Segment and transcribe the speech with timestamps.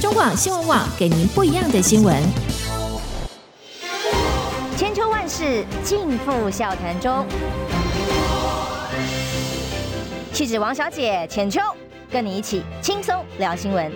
[0.00, 2.22] 中广新闻网给您不一样的新闻。
[4.76, 7.26] 千秋万世尽付笑谈中。
[10.32, 11.60] 气质王小姐浅秋，
[12.12, 13.92] 跟你一起轻松聊新闻。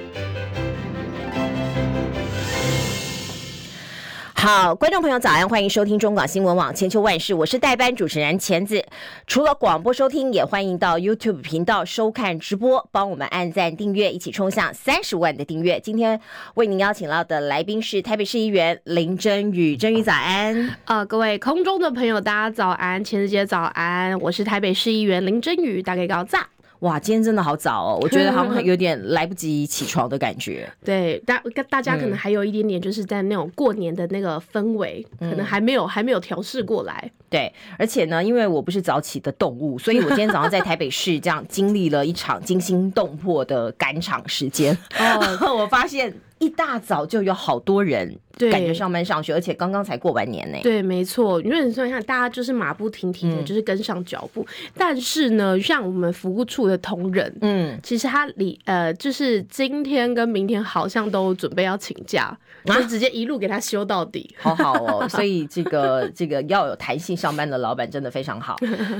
[4.43, 8.85] 好，观众朋友早安，欢迎收听中广新闻网千秋万世，我是代班主持人钱子。
[9.25, 15.79] 除了广播收听，也欢迎到 YouTube 频道收看直播，帮我们按赞订阅，一起冲向三十万的订阅。
[15.79, 16.21] 今天
[16.55, 20.77] 为您邀请到的来宾是台北市议员林真宇，真宇早安。
[20.87, 26.49] 呃，各位空中的朋友，大家早安，钱子姐早安，我是台北市议员林真宇，大家高炸。
[26.83, 27.99] 哇，今天真的好早哦！
[28.03, 30.69] 我觉得好像有点来不及起床的感觉。
[30.85, 37.09] 对，大大家可能还有一点点，就是在那种过年的那个氛围，嗯、可能还没有还没有调试过来。
[37.31, 44.77] 对，而且呢，因为我不是早起的动物，所以我今天早上在台北市这样经历了一场惊心动魄的赶场时间。
[44.99, 46.13] 哦， 我发现。
[46.43, 48.19] 一大早就有好多人
[48.51, 50.59] 感觉上班上学，而且刚刚才过完年呢。
[50.61, 51.41] 对，没错。
[51.43, 54.43] 因为你算一下，大家就是马不停蹄的，就是跟上脚步。
[54.43, 64.35] 嗯、但是呢，像我们服务处的同仁，嗯，其实他里呃，就是今天跟明天好像都准备要请假，啊、就直接一路给他修到底。
[64.41, 68.57] 好好哦，所以这个这个要有弹性上班的老板真的非常好。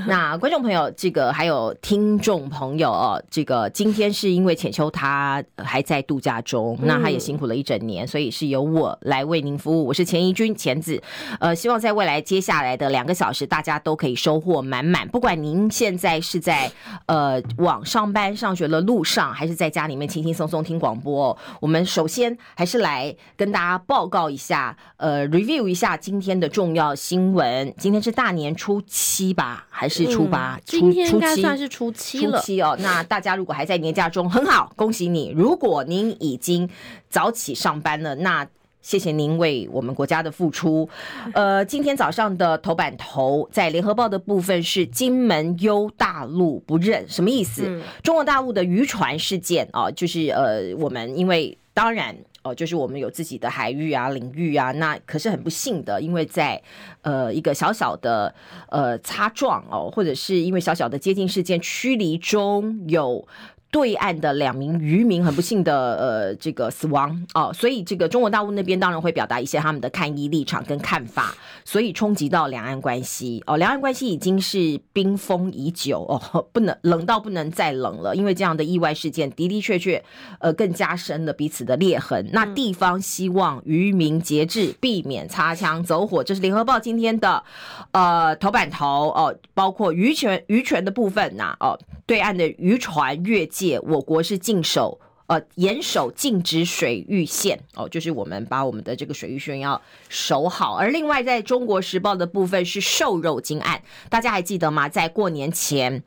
[0.07, 7.23] 那观众朋友，这个还有听众朋友哦，这个今天是因为浅秋他还在度假中，嗯、那他也。
[7.23, 9.85] 辛苦了一整年，所以是由我来为您服务。
[9.85, 11.01] 我是钱怡君，钱子。
[11.39, 15.07] 呃，希望在未来接下来的两个小时，大家都可以收获满满。
[15.07, 16.69] 不管您现在是在
[17.05, 27.71] 呃往上班、上学的路上，还是在家里面轻轻松松听广播，哦，我们首先还是来跟大家报告一下，呃，review 一下今天的重要新闻。
[27.77, 30.55] 今天是大年初七吧，还是初八？
[30.55, 32.39] 嗯、初今天应该算是初七了。
[32.39, 35.31] 初七哦，那大家如果还在年假中，很好，恭喜你。
[35.35, 36.67] 如果您已经
[37.09, 38.47] 早起上班了，那
[38.81, 40.89] 谢谢您为我们国家的付出。
[41.35, 47.65] 呃，今天早上的头版头在联合报的部分是金门忧大陆不认，什么意思？
[47.67, 56.61] 嗯、中国大陆的渔船事件啊，就是呃，我们因为当然哦、哦，就是我们有自己的海域啊、领域啊，那可是很不幸的，因为在
[57.01, 58.35] 呃一个小小的
[58.69, 63.27] 呃擦撞哦，或者是因为小小的接近事件驱离中有。
[63.73, 71.35] 对岸的两名渔民很不幸的呃这个死亡哦，所以这个中国大陆那边当然会表达一些他们的抗议立场跟看法，
[71.65, 80.03] 所以冲击到两岸关系哦，两岸关系已经是冰封已久哦，不能冷到不能再冷了，因为这样的意外事件的的确确
[80.37, 82.29] 呃更加深了彼此的裂痕。
[82.31, 87.43] 那地方希望渔民节制，避免擦枪走火，这是联合报今天的
[87.89, 93.62] 呃头版头哦，包括渔权渔权的部分呐、啊、哦，对岸的渔船越界。
[93.83, 100.75] 我国是禁守，呃，严守禁止水域线哦，就是我们把我们的这个水域线要守好。
[100.75, 104.87] 而另外，在中国时报的部分是瘦肉精案，大家还记得吗？
[104.89, 106.03] 在过年前，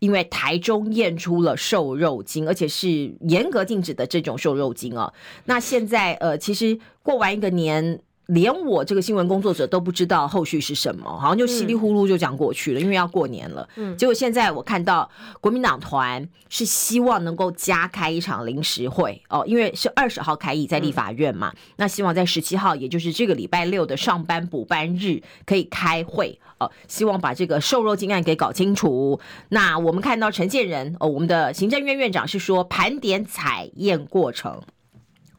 [0.00, 5.12] 因为台中验出了瘦肉精，而且是严格禁止的这种瘦肉精哦。
[5.46, 8.00] 那现在，呃，其实过完一个年。
[8.28, 13.66] 连我这个新闻工作者都不知道后续是什么，好像就稀里糊涂就讲过去了，嗯、因为要过年了。
[13.76, 29.18] 嗯，结果现在我看到国民党团是希望能够加开一场临时会哦，因为是二十号开议在立法院嘛，嗯、那希望在十七号，也就是这个礼拜六的上班补班日可以开会哦，希望把这个瘦肉精案给搞清楚。
[29.48, 34.60] 那我们看到陈建仁哦，我们的行政院院长是说盘点采验过程，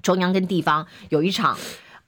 [0.01, 1.55] 中央跟地方有一场。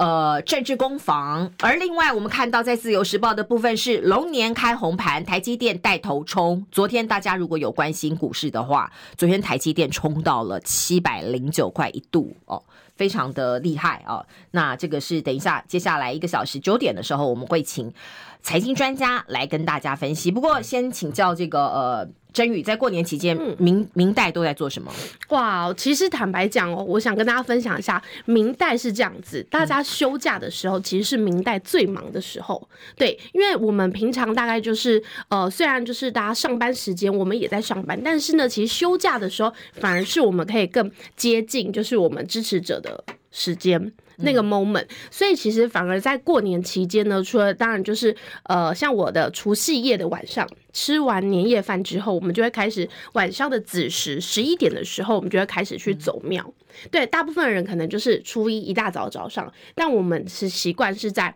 [0.01, 6.65] 呃，政治攻防，而另外我们看到在自由时报的部分是龙年开红盘，台积电带头冲。
[6.71, 12.63] 昨天大家如果有关心股市的话，昨天台积电冲到了七百零九块一度哦，
[12.95, 14.25] 非常的厉害哦。
[14.49, 17.93] 那这个是等一下接下来一个小时九点的时候，我们会请
[18.41, 20.31] 财经专家来跟大家分析。
[20.31, 22.09] 不过先请教这个呃。
[22.33, 24.89] 真宇在过年期间，明明代都在做什么？
[25.31, 32.65] 哇，其实坦白讲哦，我想跟大家分享一下，明代是这样子，大家休假的时候，其实是明代最忙的时候。
[32.95, 43.91] 对，因为我们平常大概就是呃，虽然就是大家上班时间，我们也在上班，但是呢，其实休假的时候，反而是我们可以更接近，就是我们支持者的时间。
[44.23, 56.53] 那个 moment，所以其实反而在过年期间呢，除了当然就是呃，像我的除夕夜的晚上，吃完年夜饭之后，我们就会开始晚上的子时十一点的时候，我们就会开始去走庙。
[56.89, 61.35] 对，大部分人可能就是初一一大早早上，但我们是习惯是在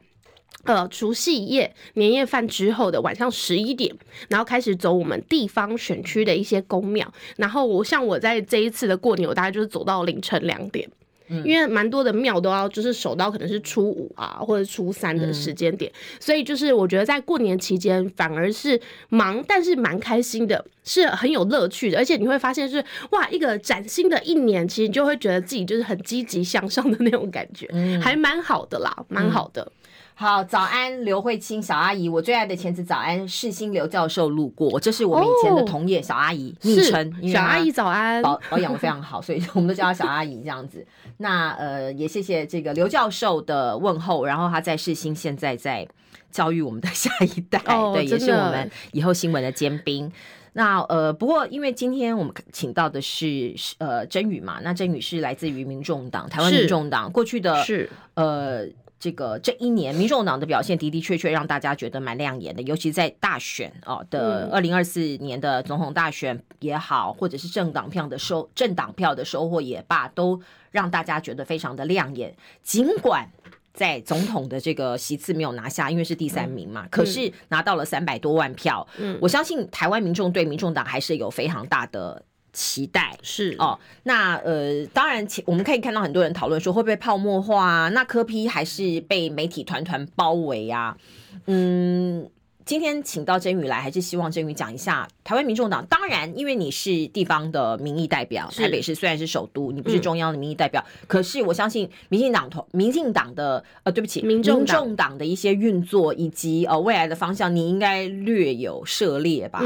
[0.63, 3.93] 呃除夕夜年夜饭之后的晚上十一点，
[4.29, 7.13] 然后开始走我们地方选区的一些宫庙。
[7.35, 10.89] 然后我像我在这一次的过年，我大概就是走到凌晨两点。
[11.27, 18.79] 嗯、因为蛮多的庙都要就是守到可能是初五啊或者初三的时间点，嗯、所以就是我觉得在过年期间反而是
[19.09, 29.71] 忙，但是蛮开心的，是很有乐趣的，而且你会发现是哇一个崭新的一年，其实你就会觉得自己就是很积极向上的那种感觉，嗯、还蛮好的啦，蛮好的。
[30.15, 40.87] 嗯好，早安，刘慧清小阿姨，我最爱的前子早安，世新刘教授路过，这是我们以前的同业小阿姨昵称，小阿姨早安，保保养的非常好，所以我们都叫她小阿姨这样子。
[41.17, 45.85] 那呃，也谢谢这个刘教授的问候，然后他在世新现在在
[46.31, 50.09] 教育我们的下一代，哦、 对，也是我们以后新闻的尖兵。
[50.53, 58.65] 那呃，不过因为今天我们请到的是呃真宇嘛，那真宇是来自于民众党，台湾民众党过去的是呃。
[58.99, 72.35] 这个这一年，民众党的表现的的确确让大家觉得蛮亮眼的，尤其在大选哦的二零二四年的总统大选也好，或者是政党票的收政党票的收获也罢，都让大家觉得非常的亮眼。
[72.63, 73.29] 尽管
[73.73, 78.87] 在总统的这个席次没有拿下，因为是第三名嘛，嗯、可是拿到了三百多万票。
[78.97, 82.23] 嗯，我相信台湾民众对民众党还是有非常大的。
[82.55, 87.89] 期待是哦，那呃，当然，我们可以看到很多人讨论说会不会泡沫化啊？
[87.89, 90.97] 那科 P 还是被媒体团团包围啊？
[91.45, 92.27] 嗯。
[92.65, 95.85] 今天请到真宇来，还是希望真宇讲一下台湾民众党。
[95.85, 109.61] 当然，因为你是地方的民意代表，台北市虽然是首都，你不是中央的民意代表，嗯、可是我相信民进党同民进党的呃，对不起，民众党的一些运作以及呃未来的方向，你应该略有涉猎吧？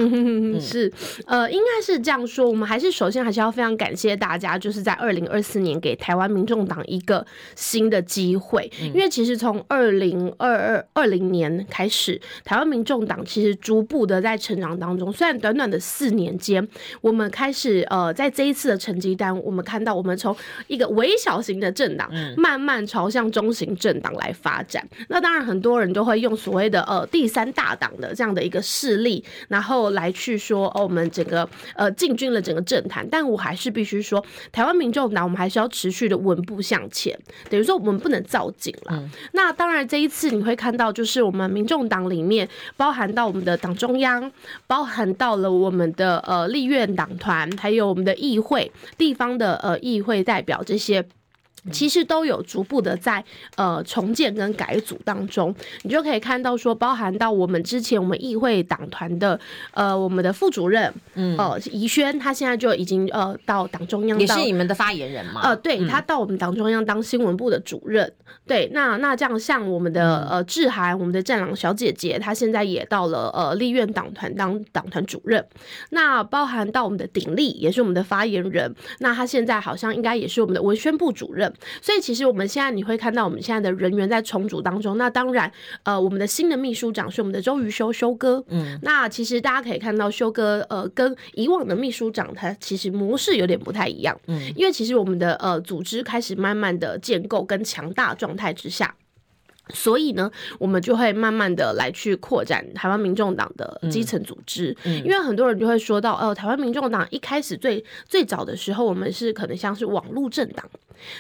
[0.60, 0.92] 是，
[1.26, 2.50] 呃，应该是这样说。
[2.50, 7.26] 我们还是首先还是要非常感谢大家，就是在二零二四年给台湾民众党一个
[7.56, 16.68] 新的机会，嗯、因为其实从二零二二二零年开始，台湾民众党其实逐步的在成长当中，虽然短短的四年间，
[17.02, 24.84] 我们开始呃，在这一次的成绩单，我们看到我们从一个微小型的政党，慢慢朝向中型政党来发展。
[24.98, 33.08] 嗯、那当然，很多人都会用所谓的呃第三大党的这样的一个势力，然后来去说哦，我们整个呃进军了整个政坛。
[33.12, 37.16] 但我还是必须说，台湾民众党我们还是要持续的稳步向前，
[37.52, 38.94] 等于说我们不能造景了。
[38.96, 42.50] 嗯、那当然，这一次你会看到，就是我们民众党里面。
[42.80, 44.32] 包含到我们的党中央，
[44.66, 51.06] 包含到了我们的呃立院党团，还有我们的议会、地方的呃议会代表这些。
[51.72, 53.24] 其实都有逐步的在
[53.56, 59.40] 呃重建跟改组当中，你就可以看到说，包含到我们之前我们议会党团的
[59.74, 65.42] 呃我们的副主任，嗯，呃宜萱，他现在就已经呃到党中央，也是你们的发言人嘛？
[65.44, 68.06] 呃，对，他到我们党中央当新闻部的主任。
[68.06, 75.44] 嗯、对，那那这样像我们的呃志涵，我们的战狼小姐姐，她现在也到了呃立院党团当党团主任。
[75.90, 81.52] 那包含到我们的鼎力，也是我们的发言人，那他现在好像应该也是我们的文宣部主任。
[81.82, 84.98] 所以其实我们现在你会看到我们现在的人员在重组当中。
[84.98, 85.52] 那当然，
[85.84, 88.44] 呃，我们的新的秘书长是我们的周瑜修修哥。
[88.50, 94.20] 嗯，那其实大家可以看到修哥，呃，跟以往的秘书长他其实模式有点不太一样。
[94.28, 98.96] 嗯，因为其实我们的呃组织开始慢慢的建构跟强大状态之下。
[99.74, 104.98] 所以呢，我们就会慢慢的来去扩展台湾民众党的基层组织，嗯。
[105.00, 110.66] 嗯、因为很多人就会说到，哦，台湾民众党一开始最最早的时候，我们是可能像是网络政党，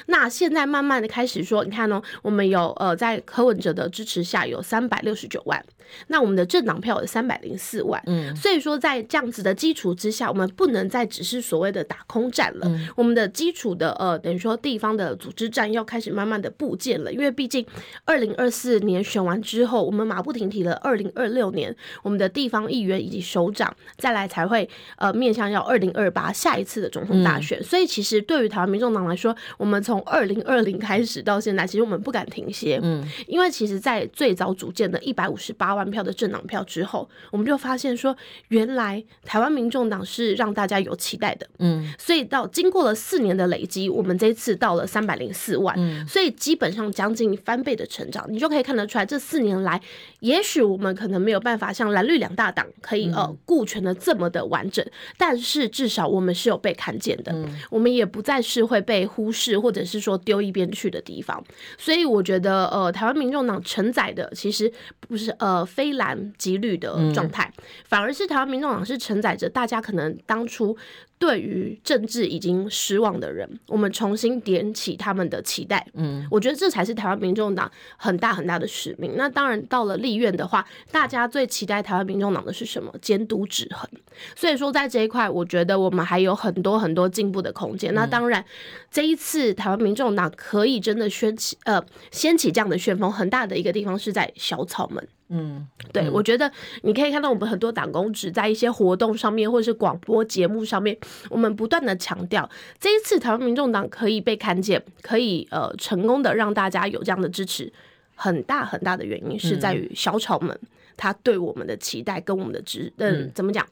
[0.07, 5.63] 那现在慢慢的开始说，你看呢，我们有呃在柯文哲的支持下有三百六十九万，
[6.08, 17.63] 那我们的政党票有三百零四万，嗯，所以说在这样子的基础之下，我们不能再只是所谓的打空战了，嗯、我们的基础的呃等于说地方的组织战要开始慢慢的部建了，因为毕竟
[18.05, 18.29] 二零。
[18.39, 20.74] 二四年选完之后，我们马不停蹄了。
[20.75, 27.60] 二零二六年，我们的地方议员以及首长再来才会呃面向要二零二八下一次的总统大选。
[27.60, 32.79] 嗯、所以其实对于台湾民众党来说，我们从二零二零开始到现在，其实我们不敢停歇。
[32.81, 38.15] 嗯，因为其实，在最早组建的一百五十八万票的政党票之后，我们就发现说，
[38.48, 41.48] 原来台湾民众党是让大家有期待的。
[41.59, 45.75] 嗯，所以到经过了四年的累积，我们这次到了三百零四万。
[45.77, 48.25] 嗯，所以基本上将近翻倍的成长。
[48.29, 49.79] 你就可以看得出来，这四年来，
[50.21, 54.86] 也许我们可能没有办法像蓝绿两大党可以呃顾全的这么的完整，
[55.17, 57.36] 但是至少我们是有被看见的，
[57.69, 61.43] 我们也不再是会被忽视或者是说丢一边去的地方。
[61.77, 67.51] 所以我觉得，呃，台湾民众党承载的其实不是呃非蓝即绿的状态，
[67.86, 70.78] 反而是台湾民众党是承载着大家可能当初。
[71.20, 75.86] 对于政治已经失望的人，我们重新点起他们的期待。
[75.96, 79.16] 嗯，我觉得这才是台湾民众党很大很大的使命。
[79.18, 82.89] 那当然，到了立院的话，大家最期待台湾民众党的是什么？
[83.01, 83.86] 监督制衡。
[84.34, 87.94] 所以说，在这一块，我觉得我们还有很多很多进步的空间。
[87.94, 88.46] 那当然，
[88.89, 95.06] 这一次台湾民众党可以真的掀起呃掀起这样的旋风，很大的一个地方是在小草们。
[95.29, 100.98] 嗯，对，嗯、我觉得你可以看到我们很多党工职在一些活动上面，或者是广播节目上面，
[101.29, 107.71] 我们不断的强调，这一次台湾民众党可以被看见，可以呃成功的让大家有这样的支持，
[108.15, 110.59] 很大很大的原因是在于小草们
[110.98, 113.65] 他对我们的期待跟我们的支，嗯、呃，怎么讲？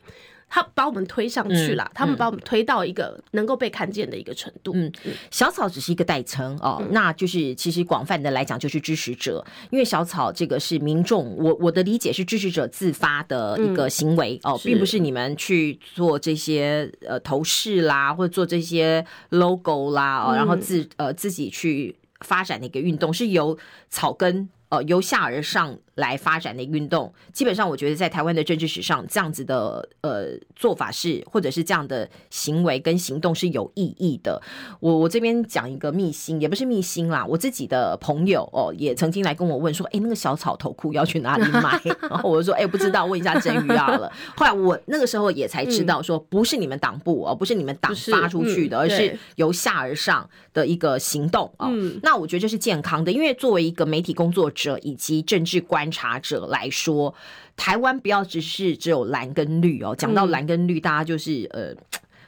[0.49, 4.71] 他把我们推上去了，嗯、他们把我们推到一个能够被看见的一个程度。
[4.75, 4.91] 嗯，
[5.29, 23.57] 小草只是一个代称哦，嗯、那就是其实广泛的来讲就是支持者，因为小草这个是民众，我我的理解是支持者自发的一个行为、嗯、哦，并不是你们去做这些呃头饰啦，或者做这些 logo 啦哦，然后自呃自己去发展的一个运动，是由
[23.89, 24.49] 草根。
[24.69, 34.39] 呃，由下而上来发展的运动，基本上我觉得在台湾的政治史上，这样子的呃做法是，或者是这样的行为跟行动是有意义的。
[34.79, 41.81] 我我这边讲一个秘辛，也不是秘辛啦，我自己的朋友哦，也曾经来跟我问说，哎，那个小草头裤要去哪里买？
[42.09, 44.11] 然后我就说，哎，不知道，问一下郑瑜啊了。
[44.35, 51.67] 后来我那个时候也才知道，说不是你们党部哦，不是你们党发出去的，嗯、而是由下而上的一个行动啊。
[51.71, 57.15] 嗯、那我觉得这是健康的，因为作为一个媒体工作者以及政治观察者来说，
[57.56, 59.96] 台湾不要只是只有蓝跟绿哦。
[59.96, 61.74] 讲到蓝跟绿，大家就是呃，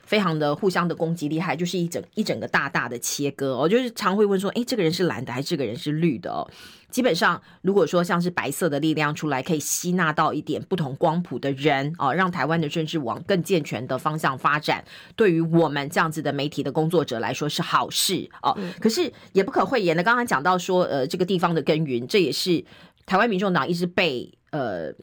[0.04, 3.68] 非常的互相的攻击厉害，就是一整一整个大大的切割哦。
[3.68, 6.50] 就是常会问说，哎，这个人是蓝的还是这个人是绿的哦？
[6.90, 14.84] 基本上，如果说像是白色的力量出来，可以吸纳到一点不同光谱的人哦，让台湾的政治往更健全的方向发展，
[15.16, 18.58] 对于我们这样子的媒体的工作者来说是好事哦。
[18.80, 22.66] 可是也不可讳言的，刚刚讲到说，呃，这个地方的耕耘，这也是
[23.10, 24.94] 台湾民众党一直被呃。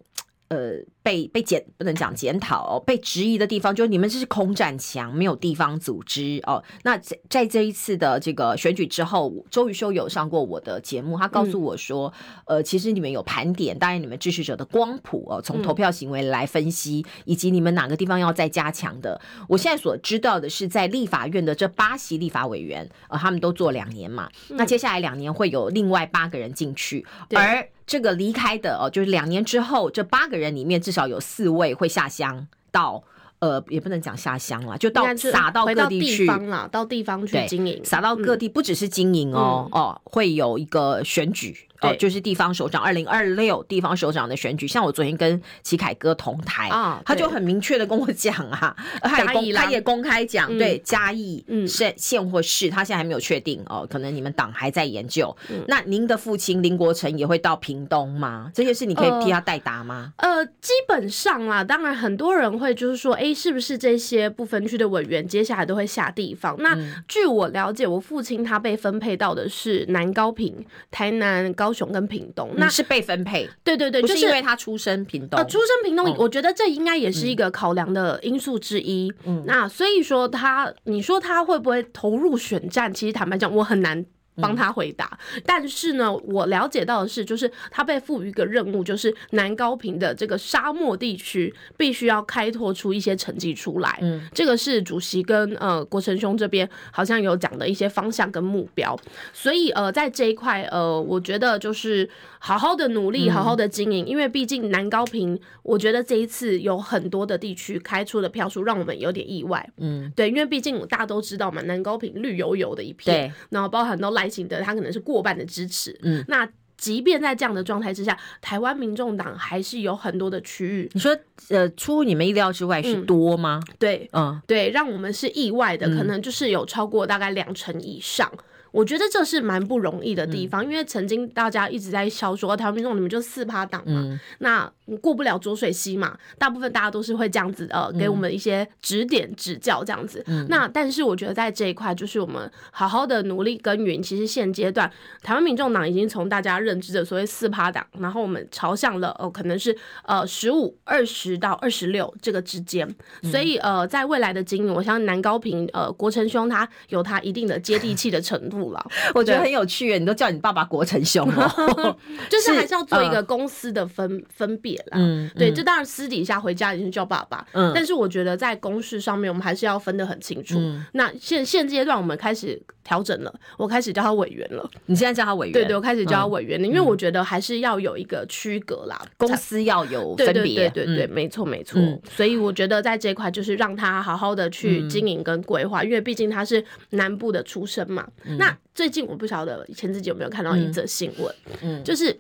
[0.49, 6.61] 呃，被被检不能讲检讨哦，被质疑的地方就是你们这是空战墙，没有地方组织哦。
[6.83, 12.13] 那在在这一次的这个选举之后，周瑜修有上过我的节目，他告诉我说，
[12.47, 19.21] 嗯、呃，其实你们有盘点，当然你们支持者的光谱哦，从投票行为来分析，嗯、以及你们哪个地方要再加强的。
[19.49, 27.69] 我现在所知道的是，在立法院的这八席立法委员，呃，他们都做两年嘛，嗯、那接下来两年会有另外八个人进去，而。
[27.87, 33.03] 这个离开的哦，就是两年之后，这八个人里面至少有四位会下乡到，
[33.41, 41.67] 呃，也不能讲下乡了，就到撒到各地去啦，到地方去经营，撒到各地，不只是经营哦，嗯、哦，会有一个选举。
[41.88, 55.35] 哦，就是地方首长，二零二六地方首长的选举，像我昨天跟齐凯哥同台啊，他就很明确的跟我讲啊， 他也公他也公开讲，对嘉义县县或市，他现在还没有确定哦，可能你们党还在研究。
[55.69, 58.50] 那您的父亲林国成也会到屏东吗？
[58.52, 60.12] 这些事你可以替他代答吗？
[60.16, 66.57] 呃，基本上啦，当然很多人会就是说，哎，是不是这些不分区的委员接下来都会下地方？
[66.59, 66.76] 那
[67.07, 71.73] 据我了解，我父亲他被分配到的是南高平、台南高。
[71.76, 79.12] 高雄跟屏东，那是被分配，对对对，就是因为他出生屏东，呃，出生屏东，我觉得这应该也是一个考量的因素之一。
[79.25, 82.90] 嗯，那所以说他，你说他会不会投入选战？
[82.95, 84.06] 其实坦白讲，我很难。
[84.40, 93.99] 帮他回答，嗯、但是呢，我了解到的是，就是他被赋予一个任务，就是南高平的这个沙漠地区必须要开拓出一些成绩出来。
[94.02, 98.99] 嗯，这个是主席跟呃国成兄这边好像有讲的一些方向跟目标。
[99.33, 102.09] 所以呃，在这一块呃，我觉得就是
[102.47, 109.67] 好好的努力，好好的经营，嗯、因为毕竟南高平，我觉得这一次有很多的地区开出的票数让我们有点意外。
[109.79, 114.26] 嗯，对，因为毕竟大家都知道嘛，南高平绿油油的一片，对然后包含到赖。
[114.26, 115.97] 型的，他可能是过半的支持。
[116.03, 120.91] 嗯，那即便在这样的状态之下，台湾民众党还是有很多的区域。
[120.93, 121.17] 你说，
[121.49, 123.62] 呃，出乎你们意料之外是多吗？
[123.69, 128.29] 嗯、对，嗯，对，让我们是意外的，可能就是有超过大概两成以上。
[128.33, 128.38] 嗯
[128.76, 140.23] 我觉得这是蛮不容易的地方，因为曾经大家一直在笑说，台湾民众你们就四趴党嘛，那过不了浊水溪嘛，大部分大家都是会这样子呃，给我们一些指点指教这样子。
[140.50, 144.02] 那但是我觉得在这一块，就是我们好好的努力耕耘。
[144.02, 144.90] 其实现阶段
[145.23, 152.87] 台湾民众党已经从大家认知的所谓四趴党，然后我们朝向了呃可能是呃十五、二十到二十六这个之间。
[153.23, 158.65] 所以呃在未来的经营，我相信南高平呃国成兄他有他一定的接地气的程度。
[159.14, 161.49] 我觉得很有趣，你都叫你爸爸国成兄了，
[162.28, 164.99] 就是还是要做一个公司的分分别啦。
[164.99, 170.61] 嗯，对，这当然私底下回家已经叫爸爸，嗯，但是我觉得在公事上面，我们还是要分得很清楚。
[170.92, 174.71] 那现现阶段我们开始调整了，我开始叫他委员了。
[174.87, 175.52] 你现在叫他委员？
[175.52, 180.71] 对对，我开始叫他委员了，因为我觉得还是要有一个区隔啦，公司要有分别。
[180.71, 181.83] 对对对对，没错没错。
[182.09, 188.07] 所以我觉得在这一块就是让他好好的去经营跟规划，因为毕竟他是南部的出身嘛。
[188.38, 192.16] 那最近我不晓得以前自己有没有看到一则新闻，嗯，就是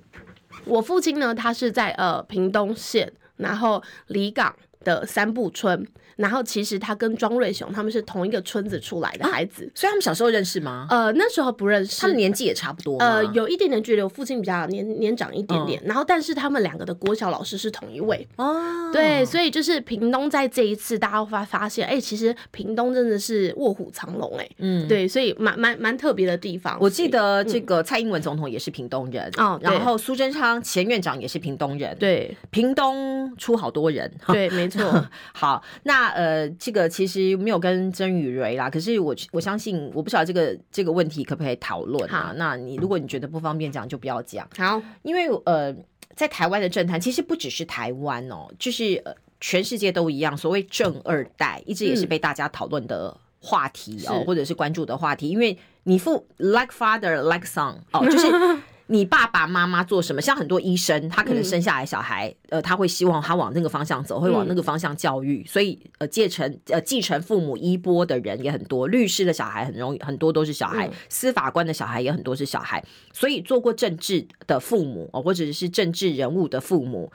[0.64, 5.86] 我父亲呢，他是在呃屏东县，然后离港的三步村。
[6.16, 10.86] 然后其实他跟庄瑞雄他们是同一个村子出来的孩子，所以他们小时候认识吗？
[10.90, 14.02] 呃，那时候不认识，他们年纪也差不多，呃，有一点点距离。
[14.02, 18.26] 我父亲比较年年长一点点，然后但是他们两个的国小老师是同一位。
[18.36, 26.76] 哦，对，所以就是屏东在这一次大家会发发现，哎，其实屏东真的是卧虎藏龙，哎，嗯，对，所以蛮蛮蛮特别的地方。
[26.80, 35.04] 我记得这个蔡英文总统也是屏东人哦，然后苏贞昌前院长也是屏东人，对，屏东出好多人，对，没错。
[35.34, 36.88] 好，那呃这个。
[36.88, 42.32] 其实没有跟曾宇蕊啦，可是我我相信，我不晓得这个这个问题可不可以讨论啊？
[42.36, 44.48] 那你如果你觉得不方便讲，就不要讲。
[44.56, 45.74] 好，因为呃，
[46.14, 50.34] 在台湾的政坛，其实不只是台湾哦，就是呃，全世界都一样。
[50.36, 55.28] 所谓正二代，一直也是被大家讨论的话题哦，嗯、或者是关注的话题。
[55.28, 58.26] 因为你父 like father like son 哦，就是。
[58.88, 60.22] 你爸爸妈妈做什么？
[60.22, 68.86] 像很多医生，他可能生下来小孩，嗯、呃，他会希望他往那个方向走，会往那个方向教育，嗯、所以呃，继承呃继承父母衣钵的人也很多。
[68.86, 72.80] 律师的小孩很容易，很多都是小孩；嗯、司法官的小孩也很多是小孩。
[73.12, 77.10] 所以做过政治的父母，或者是政治人物的父母，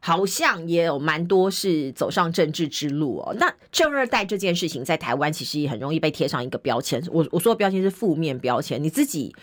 [0.00, 3.36] 好像也有蛮多是走上政治之路哦。
[3.38, 7.02] 那正二代这件事情，在台湾其实也很容易被贴上一个标签。
[7.12, 9.34] 我我说的标签是负面标签，你自己。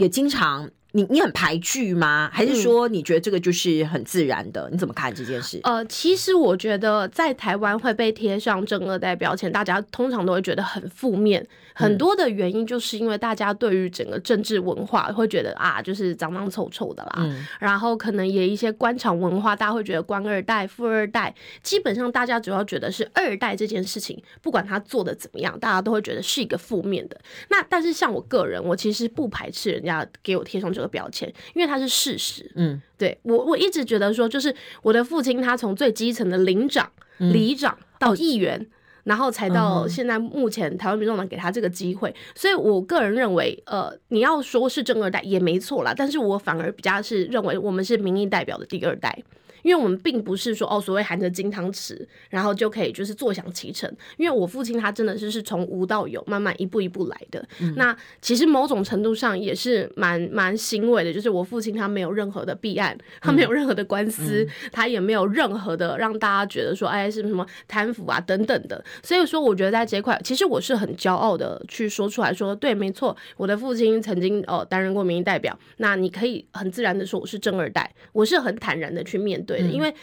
[0.00, 0.70] 也经常。
[0.92, 2.30] 你你很排拒吗？
[2.32, 4.68] 还是说你觉得这个就是很自然的？
[4.68, 5.60] 嗯、你怎么看这件事？
[5.64, 11.46] 呃，其实我觉得在台湾会被贴上正二代标签，大家通常都会觉得很负面。
[11.72, 17.12] 很多的原因就是因为大家对于整个政治文化会觉得啊，就是脏脏臭臭的啦。
[17.18, 27.18] 嗯、然后可能也一些官场文化，大家会觉得官二代、富二代，基本上大家主要觉得是二代这件事情，不管他做的怎么样，大家都会觉得是一个负面的。
[27.48, 32.50] 那但是像我个人，我其实不排斥人家给我贴上这个标签，因为它是事实。
[32.54, 38.70] 嗯，对我我一直觉得说，就是我的父亲他从最基层的领长、里长到议员，嗯、
[39.04, 49.22] 然后才到现在目前台湾民众党给他这个机会，所以我个人认为，呃，你要说是正二代也没错啦，但是我反而比较是认为我们是民意代表的第二代。
[49.62, 53.90] 因为我们并不是说哦，所谓含着金汤匙，然后就可以就是坐享其成。
[54.16, 57.44] 因为我父亲他真的是是从无到有，慢慢一步一步来的。
[57.60, 68.82] 嗯、那其实某种程度上也是蛮蛮欣慰的，就是我父亲他没有任何的弊案，他没有任何的官司，嗯、他也没有任何的让大家觉得说哎是什么贪腐啊等等的。
[69.02, 75.58] 所以说，我觉得在这一块，其实我是很骄傲的去说出来说，对，没错，我的父亲曾经哦担任过民意代表。
[75.78, 79.49] 那你可以很自然的说我是正二代，我是很坦然的去面对。
[79.58, 79.94] 对的，因为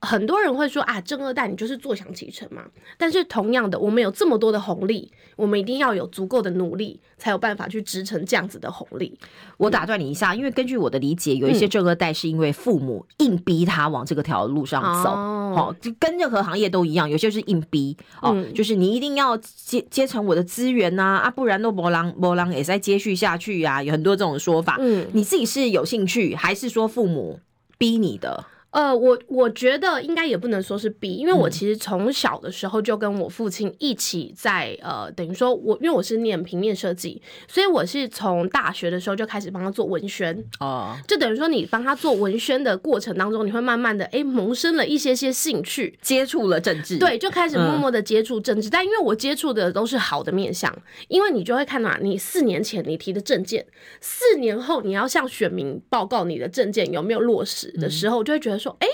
[0.00, 2.62] 很多人会说啊，正二代你就是坐享其成嘛。
[2.96, 9.18] 但是同样的，我们有这么多的红利，我们一定要有足够的努力，才有办法去支撑这样子的红利。
[9.56, 24.76] 我打断你一下，因为根据我的理解，有一些正二代是因为父母硬逼他往这个条路上走，哦，就跟任何行业都一样，有些是硬逼哦，嗯、就是你一定要接接成我的资源呐，啊，不然都波浪波浪也在接续下去呀，啊，有很多这种说法。
[24.78, 27.40] 嗯，你自己是有兴趣，还是说父母
[27.76, 28.44] 逼你的？
[28.70, 50.70] 呃，我我觉得应该也不能说是逼，因为我其实从小的时候就跟我父亲一起在呃，等于说我因为我是念平面设计，所以我是从大学的时候就开始帮他做文宣哦，就等于说你帮他做文宣的过程当中，你会慢慢的哎萌生了一些些兴趣，接触了政治，对，就开始默默的接触政治，嗯、但因为我接触的都是好的面相，
[51.08, 53.64] 因为你就会看到你四年前你提的证件，
[54.02, 58.57] 四年后你要向选民报告你的证件有没有落实的时候，嗯、就会觉得。
[58.58, 58.88] 说哎，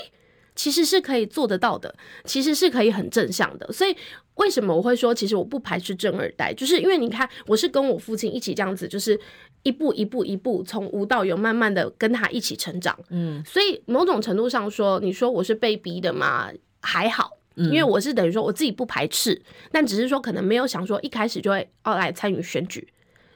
[0.55, 3.71] 其实是可以做得到的，其实是可以很正向的。
[3.73, 3.95] 所以
[4.35, 9.19] 为什么我会说，其实我不排斥正二代，就是因为你看，我是跟我父亲一起这样子，就是
[9.63, 12.97] 一步一步一步从无到有，慢慢的跟他一起成长。
[13.09, 16.49] 嗯，所以某种程度上说，你说我是被逼的嘛，
[16.81, 22.87] 还好，因为我是等于说我自己不排斥，但只是说可能没有想说一开始就会要来参与选举。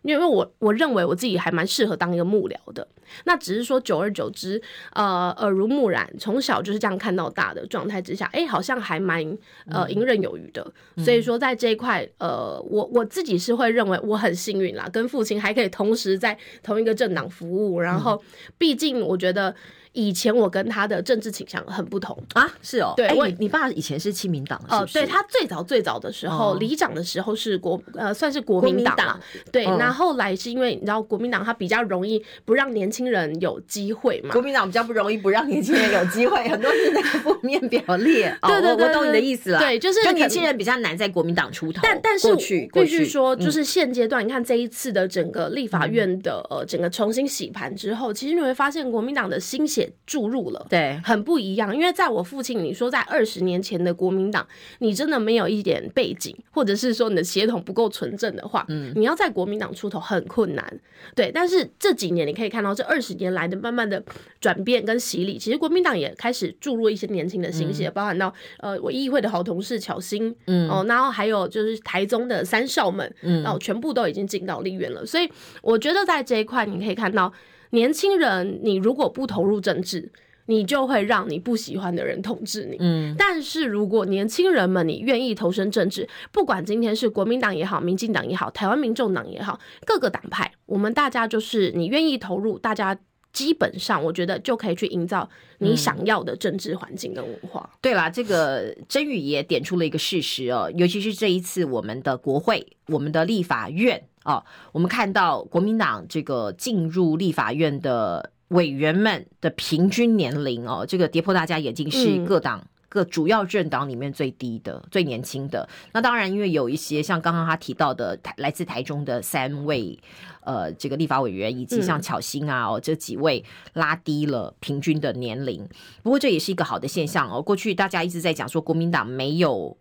[0.03, 2.87] 因为我我认为我自己还蛮适合当一个幕僚的。
[3.25, 4.61] 那只是说，久而久之，
[4.93, 9.25] 呃，耳濡目染，从小就是这样看到大的状态之下，哎、欸，好像还蛮
[9.65, 10.65] 呃游刃有余的。
[10.95, 17.79] 嗯、所以说，在这一块，呃，我我自己是会认为我很幸运啦，跟父亲还可以同时在同一个政党服务。
[17.79, 18.21] 然后，
[18.57, 19.55] 毕竟我觉得。
[19.93, 22.17] 以前我跟他的政治倾向很不同。
[22.33, 29.19] 啊，是哦，对，欸、我你你爸以前是亲民党哦，对他最早最早的时候，里、哦、长的时候是国呃算是国民党，
[29.51, 50.65] 对，那、嗯、后来是因为你知道国民党他比较容易不让年轻人有机会嘛，国民党比较不容易不让年轻人有机会，很多是那个负面表列， 对对对，我懂你的意思了，对，就是就年轻人比较难在国民党出头，但但是过去必须说，就是现阶段、嗯、你看这一次的整个立法院的呃整个重新洗盘之后，其实你会发现国民党的心血注入了。
[50.69, 51.75] 对，很不一样。
[51.75, 54.45] 因为在我父亲，你说在二十年前的国民党，
[54.79, 60.79] 你真的没有一点背景，或者是说你的血统不够纯正的话，嗯，你要在国民党出头很困难。
[61.15, 64.03] 对，但是这几年你可以看到，这二十年来的慢慢的
[64.41, 75.05] 转变跟洗礼，其实国民党也开始注入一些年轻的心血，嗯、包含到呃我议会的好同事巧心，嗯哦，然后还有就是台中的三少们，嗯，然后全部都已经进到立院了。
[75.05, 75.29] 所以
[75.61, 77.31] 我觉得在这一块，你可以看到
[77.71, 80.11] 年轻人，你如果不投入政治。
[80.51, 82.75] 你就会让你不喜欢的人统治你。
[82.79, 92.97] 嗯，但是如果年轻人们你愿意投身政治，不管今天是国民党也好，民进党也好，台湾民众党也好，各个党派，我们大家就是你愿意投入，大家
[93.31, 95.29] 基本上我觉得就可以去营造
[95.59, 97.69] 你想要的政治环境跟文化。
[97.71, 108.31] 嗯、对啦，这个真宇也点出了一个事实哦，尤其是这一次我们的国会、我们的立法院哦，我们看到国民党这个进入立法院的。
[108.49, 115.69] 委员们的平均年龄哦，这个跌破大家眼镜，是各党、嗯、各主要政党里面最低的、最年轻的。
[115.93, 119.99] 那当然，因为有一些像刚刚他提到的台来自台中的三位
[120.41, 125.69] 呃这个立法委员，以及像巧芯啊哦这几位拉低了平均的年龄。
[126.01, 127.39] 不过这也是一个好的现象哦。
[127.39, 129.77] 过去大家一直在讲说国民党没有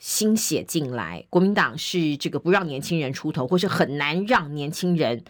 [0.00, 5.22] 新血进来，国民党是这个不让年轻人出头，或是很难让年轻人。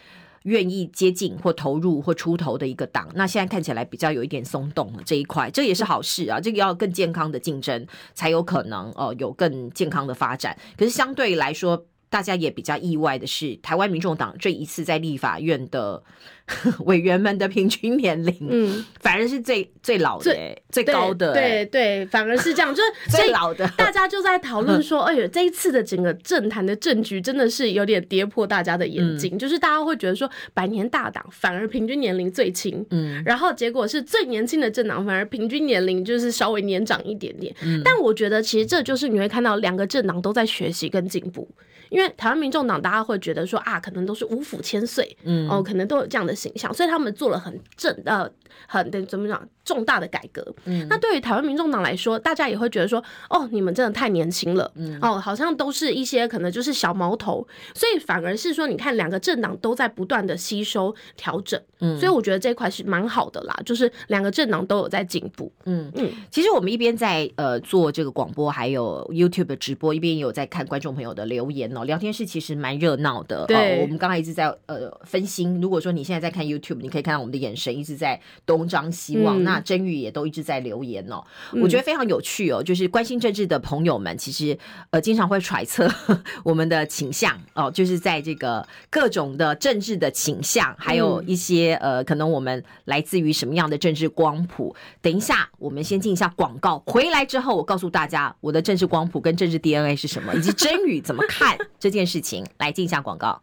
[0.44, 6.40] 愿意接近或投入或出头的一个党，那现在看起来比较有一点松动了这一块，这也是好事啊。
[6.40, 10.56] 这个要更健康的竞争，才有可能哦、呃、有更健康的发展。
[10.78, 16.02] 可是相对来说，大家也比较意外的是，台湾民众党这一次在立法院的。
[16.86, 23.64] 委员们的平均年龄，嗯，反而是最最老的、最最高的，对对，反而是这样，就是 最老的。
[23.76, 41.48] 大家就在讨论说， 哎呦，这一次的整个政坛的政局真的是有点跌破大家的眼睛，就是大家会觉得说，百年大党反而平均年龄最轻，嗯，然后结果是最年轻的政党反而平均年龄就是稍微年长一点点，嗯，但我觉得其实这就是你会看到两个政党都在学习跟进步。
[41.90, 48.30] 因为台湾民众党，大家会觉得说啊，可能都是五府千岁，嗯，哦，可能都有这样的形象，所以他们做了很正呃，
[48.66, 50.46] 很的怎么讲重大的改革。
[50.64, 66.10] 嗯，那对于台湾民众党来说，大家也会觉得说，哦，你们真的太年轻了，嗯，哦，好像都是一些可能就是小毛头，所以反而是说，你看两个政党都在不断的吸收调整，嗯，所以我觉得这一块是蛮好的啦，就是两个政党都有在进步，嗯嗯。
[66.30, 71.79] 其实我们一边在呃做这个广播，还有 YouTube 的直播，一边也有在看观众朋友的留言哦。
[71.84, 75.60] 聊天室其实蛮热闹的，对、哦，我们刚才一直在呃分心。
[75.60, 79.40] 如果说你现在在看 YouTube，你可以看到我们的眼神一直在东张西望。
[79.40, 82.62] 嗯、那真宇也都一直在留言哦，嗯、我觉得非常有趣哦。
[82.62, 84.58] 就是关心政治的朋友们，其实
[84.90, 85.88] 呃经常会揣测
[86.44, 94.74] 我们的倾向哦，就是在这个各种的政治的倾向，还有一些呃可能我们来自于什么样的政治光谱。
[95.00, 101.56] 等一下，我们先进一下广告，回来之后我告诉大家我的政治光谱跟政治 DNA 是什么，以及真宇怎么看。
[101.78, 103.40] 这件事情来进一下广告。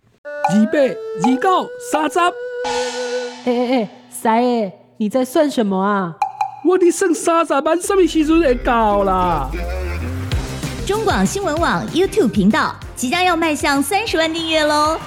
[0.50, 2.20] 二八二九三十。
[2.20, 6.16] 哎哎哎，三爷，你在算什么啊？
[6.66, 9.50] 我的剩三十万，什么时阵会到啦？
[10.86, 14.98] 中广新闻网 YouTube 频道即将要迈向三十万订阅喽！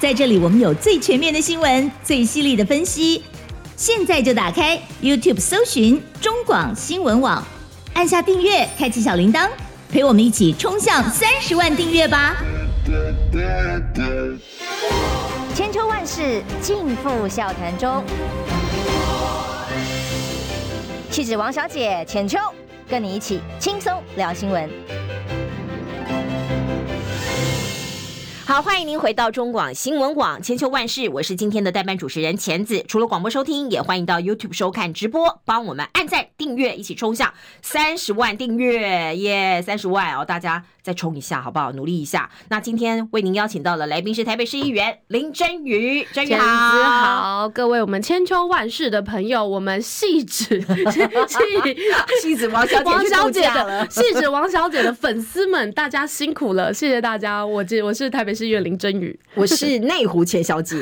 [0.00, 3.24] 在这里，我们有最全面的新闻，最犀利的分析。
[3.76, 7.42] 现在就打开 YouTube，搜寻中广新闻网，
[7.94, 9.48] 按下订阅，开启小铃铛。
[9.94, 12.34] 陪我们一起冲向三十万订阅吧！
[15.54, 18.02] 千秋万世尽付笑谈中，
[21.12, 22.40] 气质王小姐浅秋，
[22.88, 24.68] 跟你一起轻松聊新闻。
[28.46, 32.84] 好，欢迎您回到中广新闻网千秋万世，我是今天的代班主持人钳子。
[32.86, 39.62] 除了广播收听，也欢迎到 YouTube 收看直播，帮我们按赞订阅，一起冲向三十万订阅耶！
[39.62, 41.72] 三十万哦，大家再冲一下，好不好？
[41.72, 42.28] 努力一下。
[42.50, 50.98] 那今天为您邀请到了来宾是台北市议员林真宇，真宇好，好，各位我们千秋万世的朋友，我们戏子戏
[52.20, 57.44] 戏子王小姐王小姐的戏子王小姐的粉丝们，大家辛苦了，谢谢大家。
[57.44, 60.78] 我这我是台北市议员林真瑜，我是内湖钱小姐，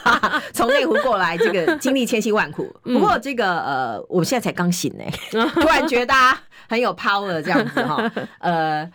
[0.52, 2.70] 从内湖过来，这个经历千辛万苦。
[2.82, 5.04] 不过这个呃，我现在才刚醒呢，
[5.54, 6.38] 突然觉得大家
[6.68, 8.92] 很有 power 这样子哈，呃。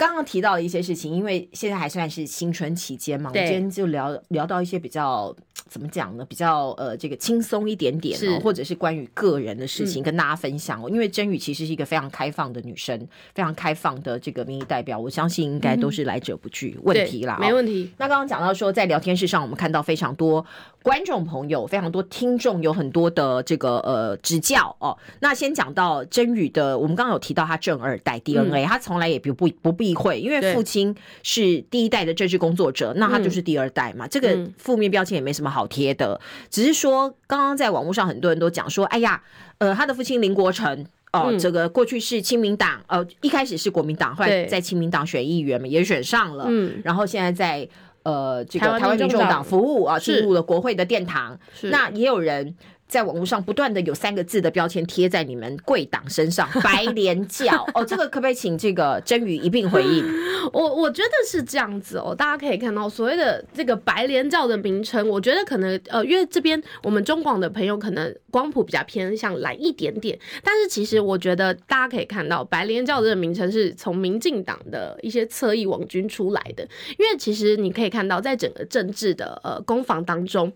[0.00, 5.36] 刚刚提到的一些事情，因为现在还算是新春期间嘛，我们今天就聊聊到一些比较
[5.70, 6.26] 怎么讲呢？
[6.28, 10.90] 比较呃，这个轻松一点点哦，或者是关于个人的事情跟大家分享哦。
[10.90, 12.98] 因为真宇其实是一个非常开放的女生，
[13.32, 17.88] 非常开放的这个民意代表，我相信应该都是来者不拒，问题啦，没问题。
[17.98, 20.44] 那刚刚讲到说，在聊天室上，我们看到非常多
[20.82, 24.98] 观众朋友，非常多听众，有很多的这个呃指教哦。
[25.20, 36.20] 那先讲到真宇的，我们刚刚有提到他正二代 DNA，他从来也不不不避讳，因为父亲是第一代的政治工作者，那他就是第二代嘛，这个负面标签也没什么好贴的，
[36.50, 39.22] 只是说刚刚在网络上很多人都讲说，哎呀，
[39.58, 47.68] 呃，他的父亲林国成哦，这个过去是亲民党，呃，一开始是国民党，后来在亲民党选议员嘛，也选上了，嗯，然后现在在。
[48.02, 51.38] 呃，这个台湾民众党服务啊，进入了国会的殿堂。
[51.64, 52.56] 那也有人
[52.90, 60.04] 在网络上不断的有三个字的标签贴在你们贵党身上， 白莲教 哦，这个可不可以请这个真宇一并回应？
[60.52, 76.66] 我我觉得是这样子哦，大家可以看到所谓的这个白莲教的名称，我觉得可能呃，因为这边我们中广的朋友可能光谱比较偏向蓝一点点，但是其实我觉得大家可以看到白莲教这个名称是从民进党的一些侧翼网军出来的，
[76.98, 80.52] 因为其实你可以看到在整个政治的呃攻防当中，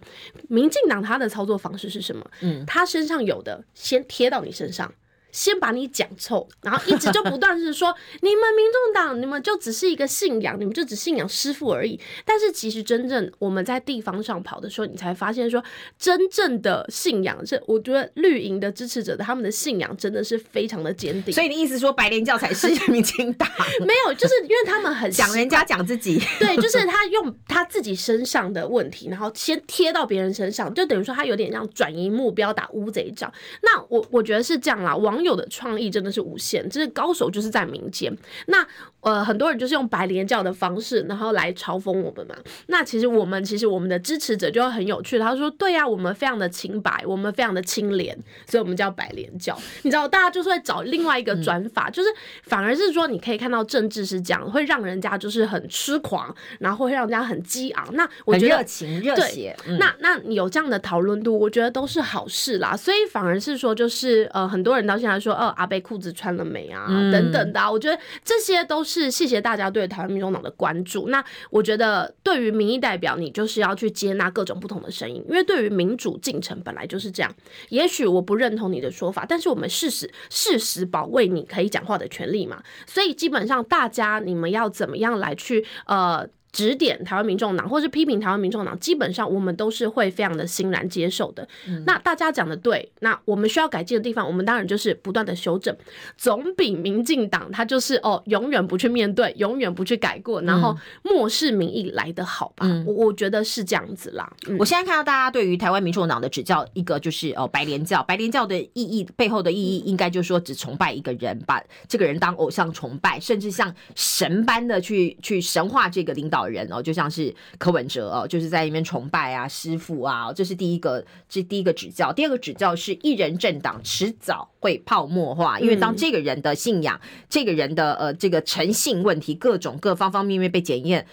[0.49, 2.24] 民进党它的操作方式是什么？
[2.41, 4.93] 嗯，他身上有的先贴到你身上。
[5.35, 7.93] 先把你讲臭，然后一直就不断是说
[8.23, 11.99] 你们民众党，你们就只是一个信仰，你们就只信仰师傅而已。
[12.25, 15.63] 但是其实真正我们在地方上跑的时候，你才发现说，
[15.99, 21.35] 真正的信仰是，我觉得绿营的支持者的他们的信仰真的是非常的坚定。
[21.35, 23.49] 所以你意思说白莲教才是民进党？
[23.85, 33.33] 没有，就是因为他们很讲人家讲自己， 对，就是他用他自己身上的问题，然后先贴到别人身上，就等于说他有点像转移目标打乌贼仗。
[33.63, 38.17] 那我我觉得是这样啦，网有的创意真的是无限，就是高手就是在民间。
[38.47, 38.67] 那
[39.01, 42.35] 呃，很多人就是用白莲教的方式，然后来嘲讽我们嘛。
[42.69, 52.09] 那其实我们其实我们的支持者就很有趣，他说：“对呀、啊，我们非常的清白，我们非常的清廉，所以我们叫白莲教。”你知道，大家就是会找另外一个转法，嗯、就是
[52.45, 57.87] 反而是说，你可以看到政治是这样，会让人家就是很痴狂，然后会让人家很激昂。
[57.93, 62.75] 那我觉得热情热血，嗯、那那你有这样的讨论度，我觉得都是好事啦。
[62.75, 65.35] 所以反而是说，就是呃，很多人到现在说。
[65.35, 66.87] 哦，阿贝裤子穿了没啊？
[67.11, 71.09] 等等的、啊，我觉得这些都是谢谢大家对台湾民众党的关注。
[71.09, 77.35] 那我觉得，对于民意代表，你就是要去接纳各种不同的声音，因为对于民主进程本来就是这样。
[77.69, 82.63] 也许我不认同你的说法，但是我们事实事实保卫你可以讲话的权利嘛。
[82.87, 86.27] 所以基本上，大家你们要怎么样来去呃？
[86.55, 91.47] 指点台湾民众党，或是批评台湾民众党，基本上我们都是会非常的欣然接受的。
[91.67, 95.77] 嗯、那大家讲的对，那我们需要改进的地方，我们当然就是不断的修正，
[96.17, 102.65] 总比民进党他就是哦永远不去面对，永远不去改过，然后漠视民意来的好吧？
[102.69, 104.33] 嗯、我我觉得是这样子啦。
[104.47, 122.13] 嗯、我现在看到大家对于台湾民众党的指教，一个就是哦白莲教，白莲教的意义背后的意义，应该就是说只崇拜一个人，把这个人当偶像崇拜，甚至像神般的去去神化这个领导人哦，就像是柯文哲哦，就是在里面崇拜啊师傅啊，这是第一个，这第一个指教。
[122.13, 131.07] 第二个指教是一人政党迟早会泡沫化，因为当这个人的信仰、嗯、这个人的呃这个诚信问题，各种各方方面面被检验，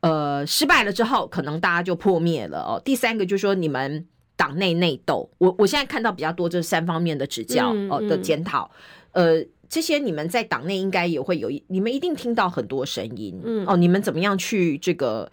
[0.00, 2.82] 呃失败了之后，可能大家就破灭了哦。
[2.84, 8.70] 第三个就是说你们党内内斗，我我现在看到比较多这三方面的指教哦的检讨，
[9.12, 9.44] 呃。
[9.72, 15.26] 这些你们在党内应该也会有一，你们一定听到很多声音，嗯，哦，你们怎么样去这个，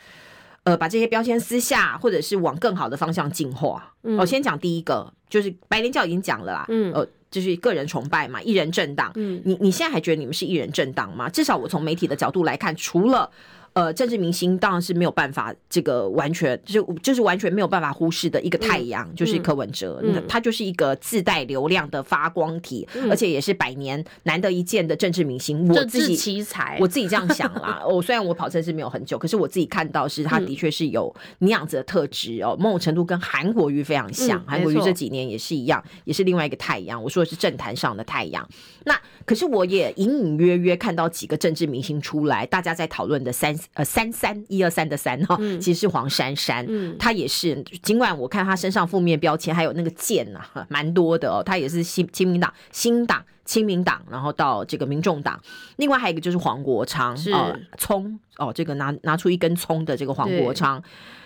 [0.64, 3.94] 呃，把这些标签撕下，或者是往更好的方向进化？
[4.02, 11.28] 我、嗯哦、先讲第一个，就是白莲教已经讲了啦，嗯，呃，就是个人崇拜嘛，一人政党，嗯，你你现在还觉得你们是一人政党吗？
[11.28, 13.30] 至少我从媒体的角度来看，除了
[13.74, 25.68] 呃，政治明星当然是没有办法，这个完全就是就是完全没有办法忽视的一个太阳，嗯、就是柯文哲，嗯、他就是一个自带流量的发光体，嗯、而且也是百年难得一见的政治明星。
[25.70, 27.82] 我自己奇才，我自己这样想啦。
[27.86, 34.44] 我、 哦、虽然我跑政治没有很久，可是我自己看到是他的确是有那样子的特质哦，某种程度跟韩国瑜非常像。
[34.46, 37.02] 韩、嗯、国瑜这几年也是一样，也是另外一个太阳。
[37.02, 38.48] 我说的是政坛上的太阳。
[38.86, 47.64] 那可是我也隐隐约约看到几个政治明星出来，大家在讨论的三呃三三一二三的三哈，其实是黄珊珊，嗯，他也是。
[47.82, 51.42] 尽管我看她身上负面标签还有那个剑呐、啊，蛮多的哦。
[51.44, 55.40] 她也是新亲民党、新党、亲民党，然后到这个民众党。
[55.78, 60.82] 另外还有一个就是黄国昌，是呃、葱哦，这个拿拿出一根葱的这个黄国昌。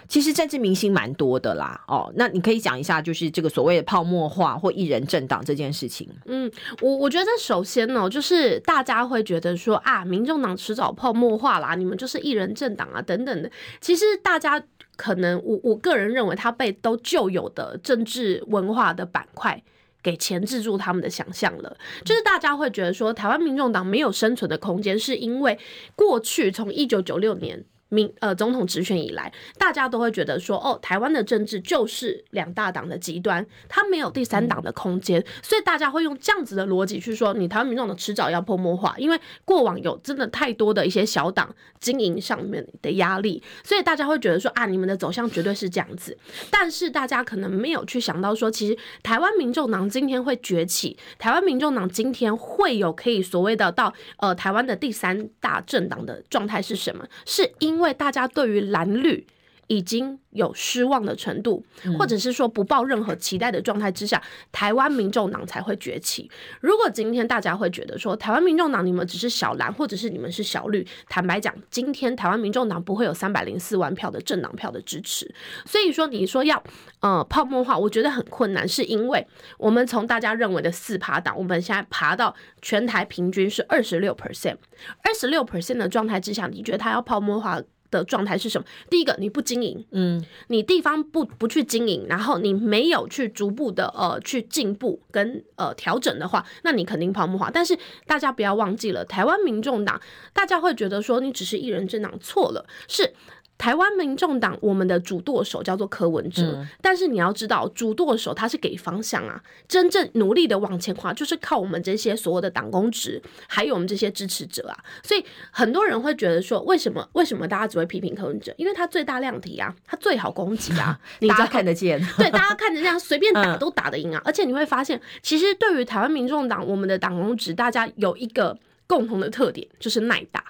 [0.08, 6.08] 其实政治明星蛮多的啦，哦，那你可以讲一下，就是这个所谓的泡沫化或一人政党这件事情。
[6.26, 13.50] 嗯，我我觉得首先呢，就是大家会觉得说啊，民众党迟早泡沫化啦，你们就是一人政党啊等等的。
[13.80, 14.62] 其实大家
[14.96, 19.63] 可能我我个人认为，他被都旧有的政治文化的板块
[20.02, 21.76] 给钳制住他们的想象了。
[22.04, 25.58] 就是大家会觉得说，台湾民众党没有生存的空间，是因为
[25.96, 27.66] 过去从一九九六年。
[27.94, 46.18] 民呃，总统直选以来，大家都会觉得说，哦，台湾的政治就是两大党的极端，它没有第三党的空间，所以大家会用这样子的逻辑去说，你台湾民众党迟早要泡沫化，因为过往有真的太多的一些小党经营上面的压力，所以大家会觉得说，啊，你们的走向绝对是这样子。
[46.50, 57.06] 但是大家可能没有去想到说，其实台湾民众党今天会崛起，台湾民众党今天会有可以所谓的到呃台湾的第三大政党的状态是什么？
[57.26, 59.28] 是因因为大家对于蓝绿
[59.67, 61.63] 已经有失望的程度，
[61.97, 64.21] 或者是说不抱任何期待的状态之下，
[64.52, 66.30] 台湾民众党才会崛起。
[66.60, 75.34] 如果今天大家会觉得说台湾民众党你们只是小蓝，或者是你们是小绿，坦白讲，今天台湾民众党不会有三百零四万票的政党票的支持。
[75.65, 76.62] 所以说，你说要
[76.99, 79.26] 呃泡沫化，我觉得很困难，是因为
[79.58, 84.58] 我们从大家认为的四趴党，我们现在爬到全台平均是二十六 percent，
[85.04, 87.62] 二十六 percent 的状态之下，你觉得它要泡沫化
[88.00, 88.66] 的状态是什么？
[88.90, 97.52] 第一个，你不经营，嗯，你地方不不去经营，然后你没有去逐步的呃去进步跟呃调整的话，那你肯定泡沫化。
[97.52, 100.02] 但是大家不要忘记了，台湾民众党，
[100.34, 103.14] 大家会觉得说你只是一人政党，错了，是。
[103.63, 114.78] 台湾民众党，我们的主舵手叫做柯文哲，嗯、但是你要知道，主舵手他是给方向啊，真正努力的往前跨，就是靠我们这些所有的党工职，还有我们这些支持者啊。
[115.02, 118.54] 所以很多人会觉得说，为什么为什么大家只会批评柯文哲？
[118.58, 120.99] 因为他最大量体啊，他最好攻击啊，
[121.30, 124.19] 大家看得见，对，大家看着这样随便打都打得赢啊。
[124.19, 130.43] 嗯、而且你会发现，其实对于台湾民众党，我们的党工职，大家有一个共同的特点，就是耐打。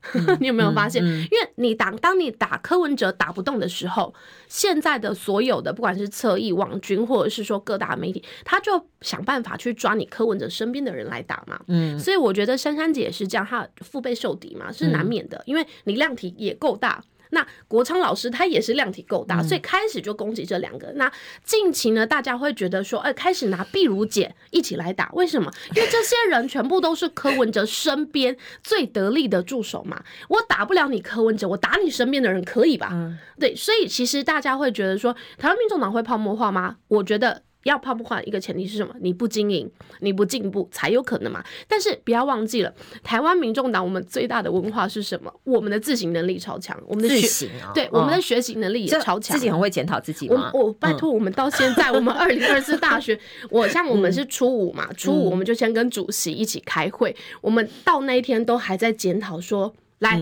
[0.40, 1.04] 你有没有发现？
[1.04, 4.14] 因为你打，当你打柯文哲打不动的时候，
[4.48, 11.60] 现在的所有的不管是侧翼网军，或者是说各大媒体，他就想办法去抓你柯文哲身边的人来打嘛。
[11.68, 17.02] 嗯，所以我觉得珊珊姐也是这样，她腹背受敌嘛，是难免的，因为你量体也够大。
[17.30, 20.92] 那国昌老师他也是量体够大，所以开始就攻击这两个。
[20.96, 21.10] 那
[21.44, 25.50] 近期呢，大家会觉得说，哎，开始拿碧如姐一起来打，为什么？
[25.74, 30.02] 因为这些人全部都是柯文哲身边最得力的助手嘛。
[30.28, 32.92] 我打不了你柯文哲，我打你身边的人可以吧？
[33.38, 36.76] 对，所以其实大家会觉得说，台湾民众党会泡沫化吗？
[36.88, 37.42] 我觉得。
[37.64, 38.94] 要泡沫化一个前提是什么？
[39.00, 39.70] 你不经营，
[40.00, 41.44] 你不进步，才有可能嘛。
[41.68, 45.32] 但是不要忘记了，台湾民众党我们最大的文化是什么？
[45.44, 50.50] 我们的自省能力超强，我们的学习啊，对，我们的学习能力也超强，自己很会检讨自己吗？
[50.54, 53.18] 我我拜托，我们到现在，我们二零二四大学，
[53.50, 60.20] 我像我们是初五嘛，初五我们就先跟主席一起开会，我们到那一天都还在检讨说，来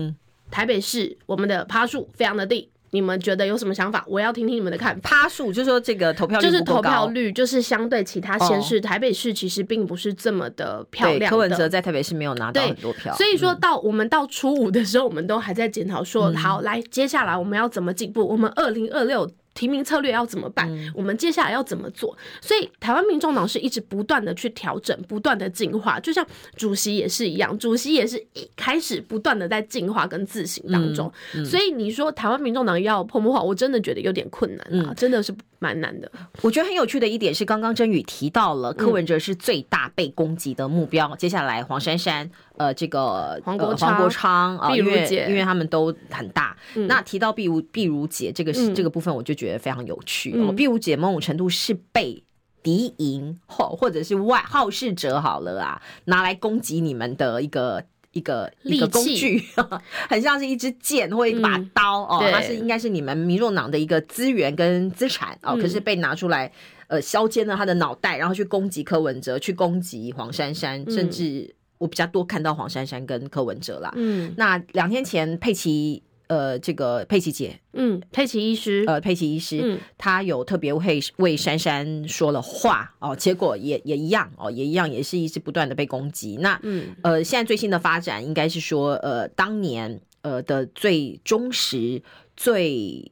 [0.51, 2.69] 台北市我们的趴数非常的低。
[2.91, 4.03] 你们觉得有什么想法？
[4.07, 5.01] 我要听听你们的看法。
[5.03, 11.29] 趴数就是说这个投票率就是投票率，就是相对其他县市，台北市其实并不是这么的漂亮。
[11.29, 18.27] 柯文哲在台北市没有拿到很多票，所以说到我们到初五的时候，我们都还在检讨说，好，来接下来我们要怎么进步？
[18.27, 19.29] 我们二零二六。
[19.53, 20.69] 提名策略要怎么办？
[20.71, 22.17] 嗯、我们接下来要怎么做？
[22.41, 31.11] 所以台湾民众党是一直不断的去调整，不断的进化，就像主席也是一样，主席也是一开始不断的在进化跟自省当中。
[31.35, 36.11] 嗯嗯、所以你说台湾民众党要泡沫化，我真的觉得有点困难啊，嗯、真的是蛮难的。
[36.41, 42.29] 我觉得很有趣的一点是，刚刚真宇提到了柯文哲是最大被攻击的目标，嗯、接下来黄珊珊。
[42.57, 46.57] 呃，这个黄国国昌啊，碧如姐，因为他们都很大。
[46.75, 50.33] 嗯、那提到毕如毕如姐这个是、嗯、这个部分，我就觉得非常有趣。
[50.35, 52.21] 嗯、碧如姐某种程度是被
[52.61, 59.43] 敌营或或者是外好事者好了啊，拿来攻击你们的一个一个一个工具，
[60.09, 66.51] 很像是一支剑或一把刀、嗯、哦，它是应该是你们民众党的一个资源跟资产哦，可是被拿出来
[66.87, 73.91] 呃削尖了他的脑袋，然后去攻击柯文哲，去攻击黄珊珊，嗯、甚至我比较多看到黄珊珊跟柯文哲啦。
[73.95, 76.03] 嗯，那两天前佩奇。
[76.29, 86.37] 呃，这个佩奇姐，嗯，佩奇医师，呃，佩奇医师，嗯，他有特别为为珊珊说了话哦，结果也也一样哦，也一样，也是一直不断的被攻击。
[86.39, 92.03] 那，嗯，呃，现在最新的发展应该是说，呃，当年呃的最忠实、
[92.37, 93.11] 最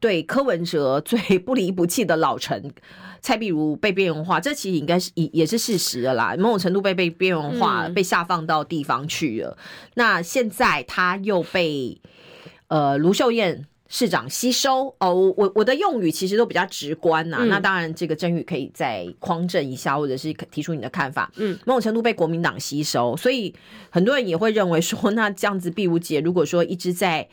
[0.00, 2.72] 对柯文哲最不离不弃的老臣
[3.20, 9.58] 蔡碧如被边缘化，这其实应该是也也是事实的啦，某种程度被被边缘化，嗯，被下放到地方去了。
[9.96, 12.00] 那现在他又被。
[12.68, 17.48] 呃，卢秀燕市长吸收哦，我我的用语其实都比较直观呐、啊嗯。
[17.48, 21.30] 那当然，这个真宇可以再匡正一下，或者是提出你的看法。
[21.36, 23.54] 嗯，某种程度被国民党吸收，所以
[23.90, 27.28] 很多人也会认为说，那这样子毕如杰如果说一直在。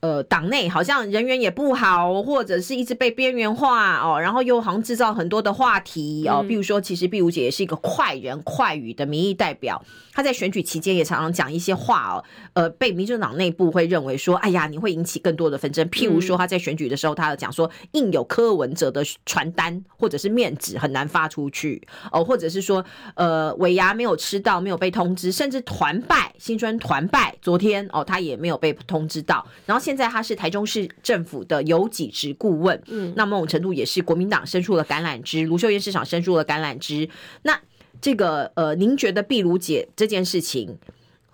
[0.00, 9.82] 呃，党内好像人缘也不好，或者是一直被边缘化哦，然后又好像制造很多的话题哦，比如说，其实碧如姐也是一个快人快语的民意代表，
[10.12, 12.24] 她在选举期间也常常讲一些话哦，
[12.54, 15.86] 呃，被民进党内部会认为说，哎呀，你会引起更多的纷争。
[15.90, 21.86] 譬如说，她在选举的时候，她有讲说，印有柯文哲的传单或者是面纸很难发出去。
[22.10, 22.82] 哦，或者是说，
[23.16, 37.08] 呃，尾牙没有吃到，没有被通知，甚至团拜新春团拜，昨天哦，她也没有被通知到，然后现在他是台中市政府的有几职顾问，嗯，那某种程度也是国民党伸出了橄榄枝，卢秀燕市长伸出了橄榄枝。
[37.42, 37.60] 那
[38.00, 40.78] 这个呃，您觉得碧如姐这件事情，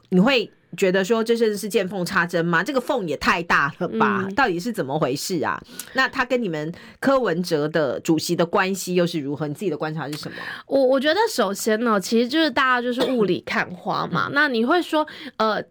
[0.09, 2.63] 你会觉得说这是是见缝插针吗？
[2.63, 4.25] 这个缝也太大了吧？
[4.27, 5.63] 嗯，到底是怎么回事啊？
[5.95, 9.47] 那他跟你们柯文哲的主席的关系又是如何？
[9.47, 10.37] 你自己的观察是什么？
[10.67, 14.29] 我我觉得首先呢，其实就是大家就是雾里看花嘛。
[14.35, 15.63] 那你会说呃。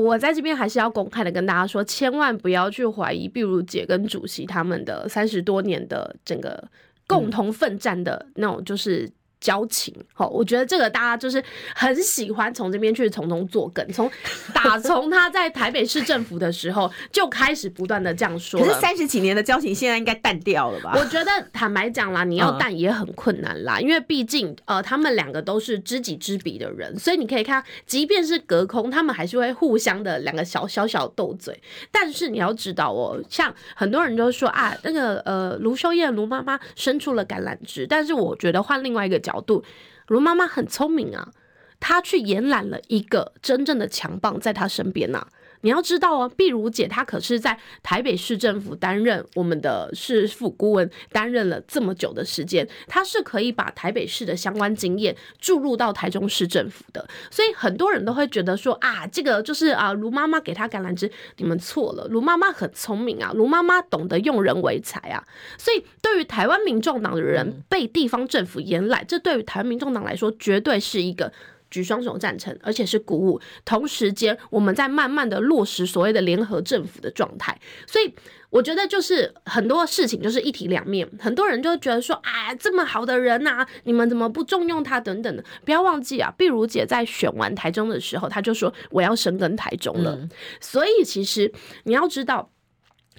[0.00, 6.68] 我在这边还是要公开的跟大家说，千万不要去怀疑比如姐跟主席他们的三十多年的整个
[7.06, 9.10] 共同奋战的那种就是。
[9.44, 11.42] 交情，好，我觉得这个大家就是
[11.74, 14.10] 很喜欢从这边去从中作梗，从
[14.54, 18.58] 打从他在台北市政府的时候就开始不断的这样说。
[18.58, 20.94] 可是三十几年的交情现在应该淡掉了吧？
[20.96, 31.60] 我觉得坦白讲啦，你要淡也很困难啦，因为毕竟呃他们两个都是知己知彼的人，所以你可以看，即便是隔空，他们还是会互相的两个小小小斗嘴。
[31.92, 39.33] 但是你要知道哦，像很多人都说啊，那个呃卢秀燕卢妈妈伸出了橄榄枝，但是我觉得换另外一个角度。
[39.34, 39.64] 角度，
[40.06, 41.32] 罗妈妈很聪明啊，
[41.80, 45.26] 她去延揽了一个真正的强棒在她身边呐、
[45.64, 57.08] 你要知道哦，碧如姐她可是在台北市政府担任我们的市府顾问，担任了这么久的时间，她是可以把台北市的相关经验注入到台中市政府的。
[57.30, 62.06] 所以很多人都会觉得说啊，这个就是啊，卢妈妈给她橄榄枝，你们错了。
[62.08, 65.24] 卢妈妈很聪明啊，卢妈妈懂得用人为才啊。
[65.56, 71.32] 所以对于台湾民众党的人被地方政府延揽，这对于台湾民众党来说，绝对是一个。
[71.74, 73.40] 举双手赞成，而且是鼓舞。
[73.64, 77.60] 同时间，我们在慢慢的落实所谓的联合政府的状态。
[77.84, 78.14] 所以，
[78.48, 81.04] 我觉得就是很多事情就是一体两面。
[81.18, 85.00] 很多人就觉得说，啊，这么好的人呐、啊，你们怎么不重用他？
[85.00, 85.44] 等等的。
[85.64, 90.12] 不要忘记啊，碧如姐在选完台中的时候，她就说我要深耕台中了。
[90.12, 91.52] 嗯、所以，其实
[91.82, 92.52] 你要知道，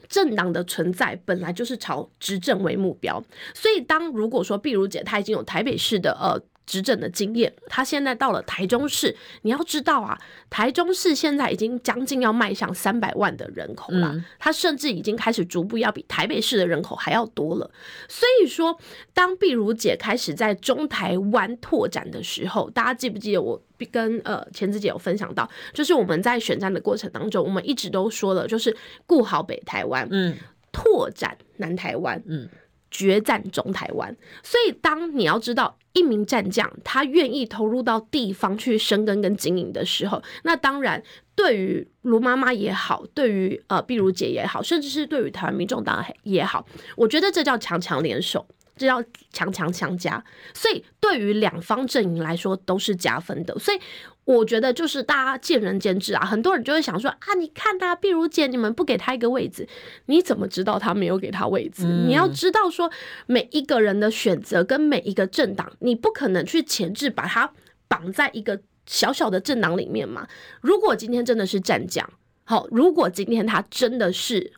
[0.07, 3.21] 政党的存在本来就是朝执政为目标。
[3.53, 6.41] 所以，当如果说碧如姐她已经有台北市的呃。
[6.65, 17.69] 执政的经验，他现在到了台中市，你要知道啊，台中市现在已经将近要迈向三百万的人口了，他甚至已经开始逐步要比台北市的人口还要多了。
[18.07, 18.77] 所以说，
[19.13, 23.61] 当碧如姐开始在中台湾拓展的时候，大家记不记得我
[23.91, 30.35] 跟呃钱子姐有分享到，就是我们在选战的过程当中，我们一直都说了，就是顾好北台湾，嗯，
[30.71, 32.49] 拓展南台湾，嗯。
[32.91, 41.01] 决战中台湾，所以当你要知道一名战将他愿意投入到地方去深耕跟经营的时候，那当然
[41.33, 46.65] 对于卢妈妈也好，对于呃毕如姐也好，甚至是对于台湾民众党也好，
[46.95, 48.45] 我觉得这叫强强联手。
[48.75, 50.23] 这叫强强强加，
[50.53, 53.57] 所以对于两方阵营来说都是加分的。
[53.57, 53.79] 所以
[54.25, 56.25] 我觉得就是大家见仁见智啊。
[56.25, 59.67] 很多人就会想说啊，你看他，碧如姐，你们不给他一个位置，
[60.07, 61.85] 你怎么知道他没有给他位置？
[61.85, 62.91] 你要知道说
[63.27, 67.51] 每一个人的选择跟每一个政党，你不可能去前置把他
[67.87, 70.27] 绑在一个小小的政党里面嘛。
[70.59, 72.09] 如果今天真的是战将，
[72.43, 74.51] 好，如果今天他真的是。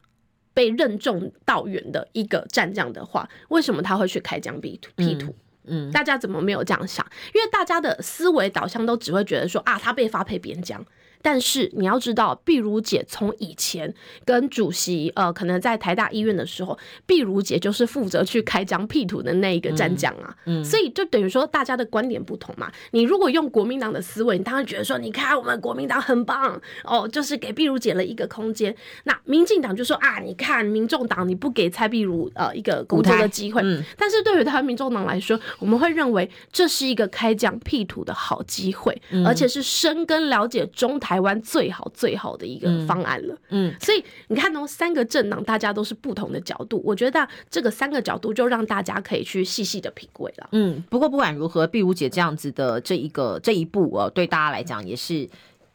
[0.58, 4.90] 被任重道远的一个战将的话，为什么他会去开疆辟土？
[4.96, 5.36] 辟土？
[5.66, 7.06] 嗯，大家怎么没有这样想？
[7.36, 10.84] 因为大家的思维导向都只会觉得说啊，他被发配边疆。
[11.22, 13.94] 但是你要知道，碧如姐从以前
[14.24, 20.34] 跟主席呃，可能在台大医院的时候，碧如姐就是负责去开疆辟土的那一个战将啊。
[20.46, 22.72] 嗯，所以就等于说大家的观点不同嘛。
[22.92, 28.74] 你如果用国民党的思维，你当然觉得说，你看我们国民党很棒哦，就是给碧如姐了一个空间。
[29.04, 33.62] 那民进党就说啊，你看民众党你不给蔡碧如呃一个工作的机会。
[33.64, 41.07] 嗯，但是对于台湾民众党来说，我们会认为这是一个开疆辟土的好机会，而且是深耕了解中台。
[41.08, 50.84] 台湾最好最好的一个方案了，嗯，嗯，所以你看哦，三个政党大家都是不同的角度，我觉得这个三个角度就让大家可以去细细的品味了，嗯。
[50.90, 55.26] 不过不管如何，碧如姐这样子的这一个这一步哦，对大家来讲也是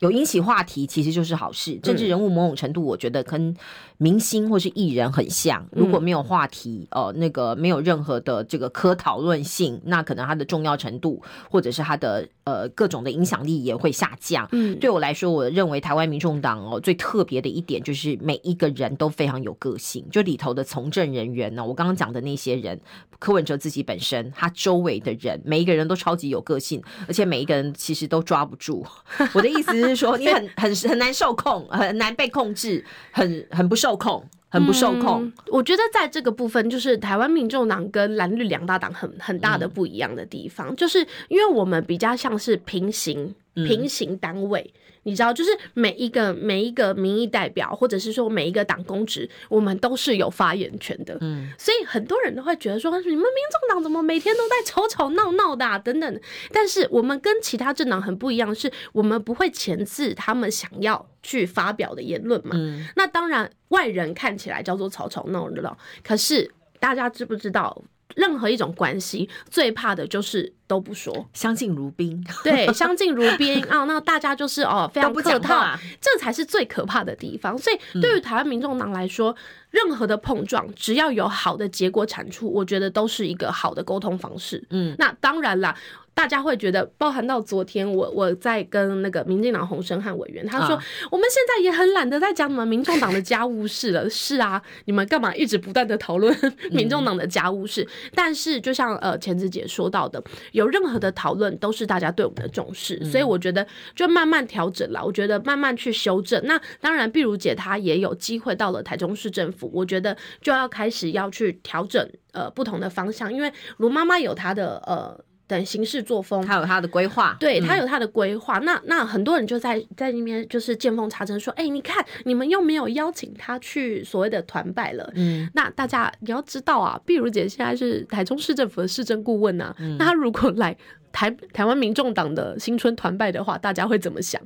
[0.00, 1.76] 有引起话题，其实就是好事。
[1.76, 3.56] 政治人物某种程度，我觉得跟
[4.02, 14.48] 明星或是艺人很像，如果没有话题，呃，那个没有任何的这个可讨论性，那可能它的重要程度或者是它的呃各种的影响力也会下降。
[14.50, 22.80] 嗯，对我来说，我认为台湾民众党哦最特别的一点就是每一个人都非常有个性，就里头的从政人员呢，我刚刚讲的那些人，
[23.20, 28.84] 柯文哲自己本身，他周围的人，每一个人都超级有个性，而且每一个人其实都抓不住。
[29.32, 33.91] 我的意思是说，你很很很难受控，很难被控制，很很不受。
[33.92, 35.24] 受控，很不受控。
[35.24, 44.72] 嗯，我觉得在这个部分，就是台湾民众党跟蓝绿两大党很很大的不一样的地方，嗯，就是因为我们比较像是平行平行单位。
[45.04, 51.18] 你知道，就是每一个每一个民意代表，或者是说每一个党公职，我们都是有发言权的。
[51.20, 55.76] 嗯，所以很多人都会觉得说，你们民众党怎么每天都在吵吵闹闹的啊？
[55.76, 56.20] 等等。
[56.52, 62.52] 但是我们跟其他政党很不一样，是我们不会前置他们想要去发表的言论嘛。
[62.54, 66.48] 嗯，那当然外人看起来叫做吵吵闹闹，可是
[66.78, 67.82] 大家知不知道？
[68.16, 72.24] 任何一种关系，最怕的就是都不说，相敬如宾。
[72.44, 77.56] 对，相敬如宾啊， 那大家就是哦，非常客套，这才是最可怕的地方。
[77.56, 79.36] 所以，对于台湾民众党来说，嗯，
[79.70, 84.62] 任何的碰撞，只要有好的结果产出，我觉得都是一个好的沟通方式。
[84.70, 85.76] 嗯，那当然啦。
[86.14, 94.08] 大家会觉得，包含到昨天我我在跟那个民进党洪生汉委员，他说、啊、我们现在也很懒得再讲你们民众党的家务事了。
[94.10, 96.36] 是啊，你们干嘛一直不断的讨论
[96.70, 97.82] 民众党的家务事？
[97.82, 105.02] 嗯、但是就像呃钱子姐说到的，有任何的讨论都是大家对我们的重视，嗯、所以我觉得就慢慢调整了。
[105.04, 106.40] 我觉得慢慢去修正。
[106.44, 115.18] 那当然，碧如姐她也有机会到了台中市政府，我觉得就要开始要去调整呃不同的方向，因为卢妈妈有她的呃。
[115.46, 118.58] 等行事作风，他有他的规划，对他有他的规划。
[118.58, 125.10] 嗯、那那很多人就在在那边就是见缝插针说，哎、欸，你看你们又没有邀请他去所谓的团拜了。
[125.14, 129.74] 嗯，那大家你要知道啊，碧如姐现在是台中市政府的市政顾问啊。
[129.78, 130.76] 嗯、那他如果来
[131.12, 134.40] 台台湾民众党的新春团拜的话，大家会怎么想？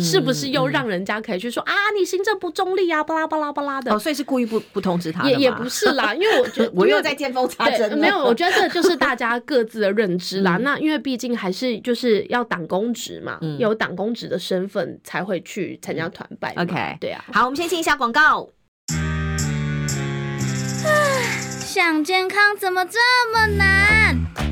[0.00, 1.74] 是不是又让人家可以去说、嗯、啊？
[1.98, 3.92] 你行政不中立啊，巴拉巴拉巴拉的。
[3.94, 5.30] 哦，所以是故意不不通知他的。
[5.30, 7.98] 也也不是啦，因为我觉得 我又在见缝插针。
[7.98, 10.56] 没有，我觉得这就是大家各自的认知啦。
[10.56, 16.54] 嗯、 那因为毕竟还是就是要党公职嘛，嗯、有党公职的身份才会去参加团拜。
[16.56, 17.24] OK，对啊。
[17.32, 18.48] 好，我们先进一下广告。
[21.60, 22.98] 想健康怎么这
[23.32, 24.51] 么难？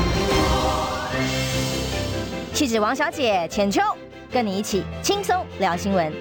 [2.61, 3.81] 气质王小姐浅秋。
[4.31, 6.13] 跟你一起轻松聊新闻。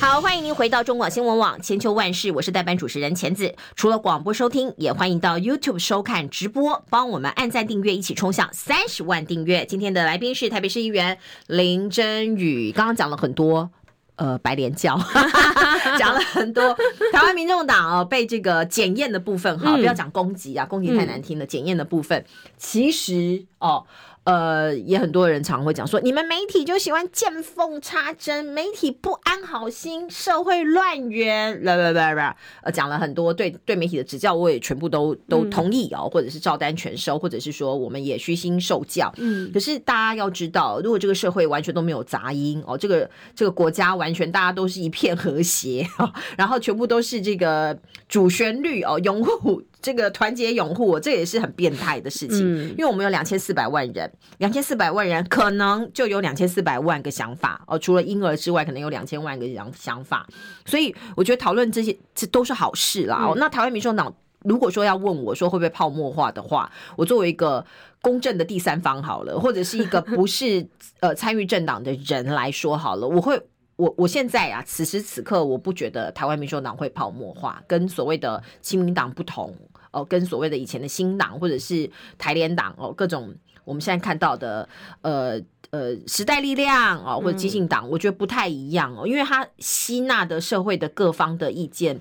[0.00, 3.54] 好，欢迎您回到中广新闻网千秋万世，我是代班主持人钱子。
[3.76, 9.64] 除了广播收听，也欢迎到 YouTube 收看直播，帮我们按赞订阅，一起冲向三十万订阅。
[9.64, 13.70] 今天的来宾是台北市议员林真宇，刚刚讲了很多。
[14.18, 14.98] 呃，白莲教
[15.98, 16.74] 讲了很多
[17.12, 21.46] 台湾民众党哦，被这个检验的部分哈，不要讲攻击啊，攻击太难听了。
[21.46, 22.24] 检验的部分
[22.56, 23.86] 其实哦。
[24.28, 39.10] 呃，也很多人常会讲说，你们媒体就喜欢见缝插针，媒体不安好心，社会乱源，啦啦啦啦，呃，讲了很多对对媒体的指教，我也全部都都同意哦，或者是照单全收，或者是说我们也虚心受教。
[39.16, 45.88] 嗯，可是大家要知道，如果这个社会完全都没有杂音哦，这个这个国家完全大家都是一片和谐，
[46.36, 52.38] 然后全部都是这个主旋律哦，拥护这个团结拥护，这也是很变态的事情。
[52.40, 57.78] 嗯、因为我们有两千四百万人，两千四百万人可能就有两千四百万个想法哦。
[57.78, 60.26] 除了婴儿之外，可能有两千万个想想法。
[60.66, 63.24] 所以我觉得讨论这些这都是好事啦。
[63.24, 67.64] 哦，那台湾民众党如果说要问我说会不会泡沫化的话，我作为一个
[68.02, 70.66] 公正的第三方好了，或者是一个不是
[71.00, 73.40] 呃参与政党的人来说好了，我会。
[73.78, 79.54] 我我现在啊，此时此刻，我不觉得台湾民众党会泡沫化，跟所谓的亲民党不同
[79.92, 83.32] 哦，跟所谓的以前的新党或者是台联党哦，各种
[83.64, 84.68] 我们现在看到的
[85.02, 92.00] 呃呃时代力量哦或者激进党，嗯、我觉得不太一样哦，因为它吸纳的社会的各方的意见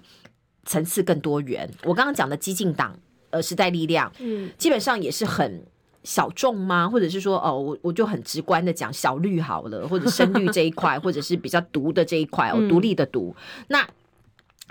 [0.66, 1.70] 层次更多元。
[1.84, 2.98] 我刚刚讲的激进党
[3.30, 5.64] 呃时代力量，嗯，基本上也是很。
[6.08, 6.88] 小众吗？
[6.88, 13.36] 或者是说，哦，我我就很直观的讲小绿好了，或者深绿这一块，或者是比较独的这一块，哦，独立的独，
[13.68, 13.86] 那。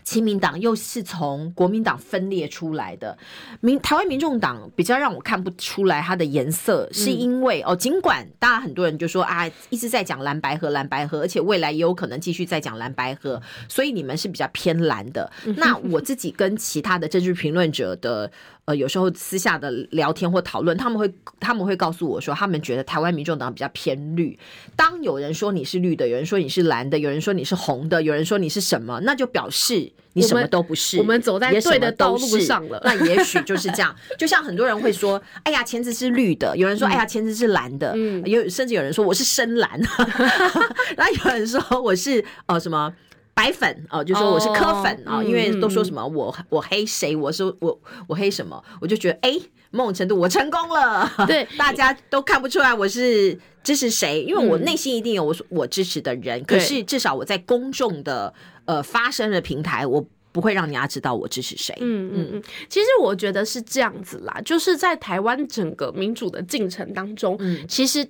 [0.04, 3.18] 亲民党又是从国民党分裂出来的，
[3.60, 15.28] 民台湾民众党比较让我看不出来它的颜色，是因为、嗯、哦，尽管大家很多人就说啊，一直在讲蓝白和蓝白河，而且未来也有可能继续再讲蓝白河，所以你们是比较偏蓝的。
[15.56, 18.30] 那我自己跟其他的政治评论者的
[18.66, 24.38] 呃，有时候私下的聊天或讨论，他们会他们会告诉我说，他们觉得台湾民众党比较偏绿。
[24.76, 29.92] 当有人说你是绿的，有人说你是蓝的，有人说你是红的，有人说你是什么，那就表示。
[30.16, 32.80] 你什么都不是，我们走在对的道路上了。
[32.82, 39.78] 那也许就是这样，就像很多人会说：“哎呀，前子是绿的。”有人说：“哎呀，前子是蓝的。”嗯，有甚至有人说：“我是深蓝。
[40.96, 42.90] ”然后有人说：“我是呃什么
[43.36, 49.38] 白粉哦，就说我是科粉啊，因为都说什么我我黑谁，我是我我黑什么，我就觉得哎，
[49.70, 51.08] 某种程度我成功了。
[51.26, 56.42] 对， 大家都看不出来我是支持谁，因为我内心一定有我我支持的人。
[56.44, 58.34] 可是至少我在公众的。
[58.66, 61.72] 呃，发声的平台，我不会让人家知道我支持谁。
[61.78, 68.04] 嗯嗯嗯，其实我觉得是这样子啦，就是在台湾整个民主的进程当中，嗯，其实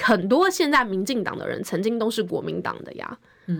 [0.00, 3.16] 很多现在民进党的人曾经都是国民党的呀。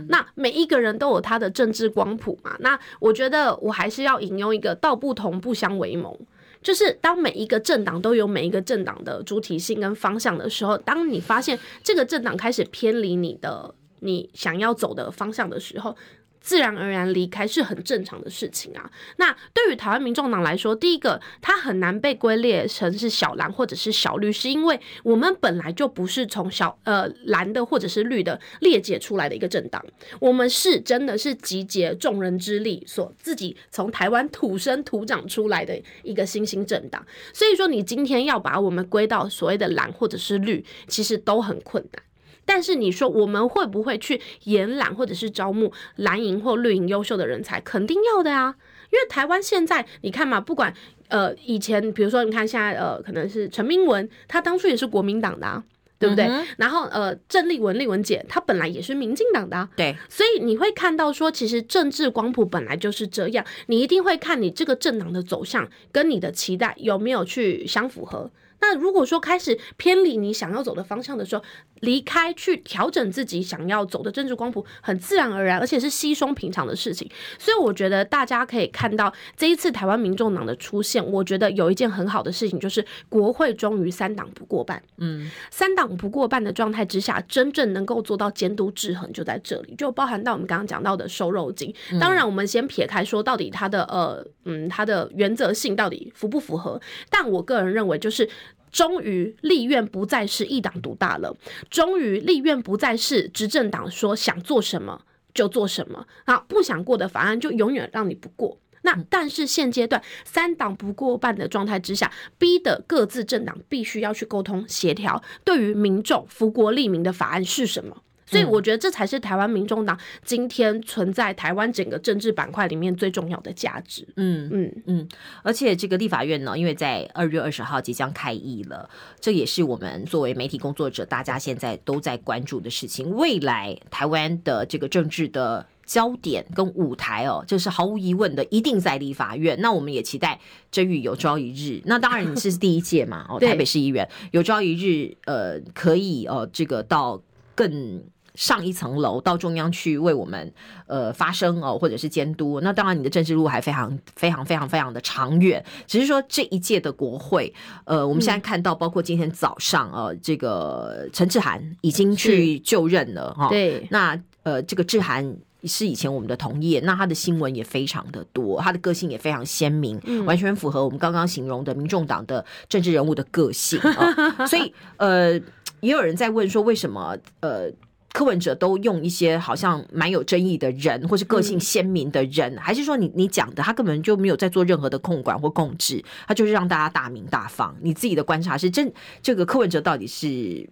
[0.09, 2.57] 那每一个人都有他的政治光谱嘛。
[2.61, 6.19] 那我觉得我还是要引用一个“道不同，不相为谋”，
[6.63, 15.97] 就是当每一个政党都有每一个政党的主体性跟方向的时候，当你发现这个政党开始偏离你的你想要走的方向的时候，
[16.43, 18.91] 自然而然离开是很正常的事情啊。
[19.17, 29.83] 那对于台湾民众党来说，第一个，它很难被归列成是小蓝或者是小绿，是因为我们本来就不是从小呃蓝的或者是绿的裂解出来的一个政党，
[30.21, 37.07] 我们是真的是集结众人之力所自己从台湾土生土长出来的一个新兴政党。
[37.33, 42.03] 所以说，你今天要把我们归到所谓的蓝或者是绿，其实都很困难。
[42.45, 47.61] 但是你说我们会不会去延揽或者是招募蓝营或绿营优秀的人才？
[47.61, 48.55] 肯定要的啊，
[48.91, 50.75] 因为台湾现在你看嘛，不管
[51.09, 55.63] 呃以前，比如说你看现在呃可能是陈明文，他当初也是国民党的啊，
[55.99, 56.25] 对不对？
[56.25, 68.31] 嗯、然后呃郑丽文丽文姐，她本来也是民进党的啊，对，所以你会看到说，其实政治光谱本来就是这样，你一定会看你这个政党的走向跟你的期待有没有去相符合。
[68.61, 71.43] 那如果说开始偏离你想要走的方向的时候，
[71.83, 77.11] 离开去调整自己想要走的政治光谱，很自然而然，而且是稀松平常的事情。
[77.39, 84.81] 所以我觉得大家可以看到这一次台湾民众党的出现，我觉得有一件很好的事情，就是国会终于三党不过半。
[84.99, 91.75] 嗯，三党不过半的状态之下，真正能够做到监督制衡就在这里，就包含到我们刚刚讲到的瘦肉精。
[92.01, 96.81] 当然，我们先撇开说到底它的呃嗯它的原则性到底符不符合，
[97.11, 98.29] 但我个人认为就是。
[98.73, 101.37] 终于立院不再是一党独大了，
[101.71, 105.03] 终于立院不再是执政党说想做什么
[105.33, 108.59] 就做什么，啊，不想过的法案就永远让你不过。
[108.85, 118.03] 那但是现阶段三党不过半的状态之下，逼的各自政党必须要去沟通协调，对于民众福国利民的法案是什么？
[118.33, 124.09] 所以我觉得这才是台湾民众党今天存在台湾整个政治板块里面最重要的价值。
[124.17, 125.09] 嗯嗯嗯，
[125.43, 128.89] 而且这个立法院呢，因为在二月二十号即将开议了，
[129.21, 133.11] 这也是我们作为媒体工作者，大家现在都在关注的事情。
[133.11, 139.61] 未来台湾的这个政治的焦点跟舞台哦，这是毫无疑问的，一定在立法院。
[139.61, 147.23] 那我们也期待终于有朝一日，那当然你是第一届嘛，哦，台北市议员有朝一日，呃，可以呃，这个到
[147.55, 148.03] 更。
[148.35, 150.53] 上一层楼到中央去为我们
[150.87, 152.61] 呃发声哦，或者是监督。
[152.61, 155.63] 那当然，你的政治路还非常非常非常非常的长远。
[155.87, 157.53] 只是说这一届的国会，
[157.85, 163.49] 呃，我们现在看到，包括今天早上呃，这个陈志涵已经去就任了哈。
[163.51, 174.47] 对，那呃，这个志涵是以前我们的同业，那他的新闻也非常的多，他的个性也非常鲜明，嗯、完全符合我们刚刚形容的民众党的政治人物的个性啊。
[174.49, 175.35] 所以呃，
[175.81, 177.71] 也有人在问说，为什么呃？
[178.13, 187.75] 柯文哲都用一些好像蛮有争议的人，或是个性鲜明的人，嗯、还是说你你讲的他根本就没有在做任何的控管或控制，他就是让大家大名大放。
[187.81, 188.93] 你自己的观察是，这
[189.23, 190.69] 这个柯文哲到底是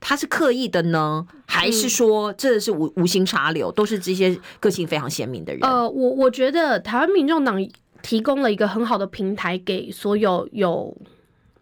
[0.00, 5.60] 他是刻意的呢，还是说这是无无心插柳，都是这些个性非常鲜明的人？
[5.62, 7.56] 呃，我我觉得台湾民众党
[8.00, 10.96] 提供了一个很好的平台给所有有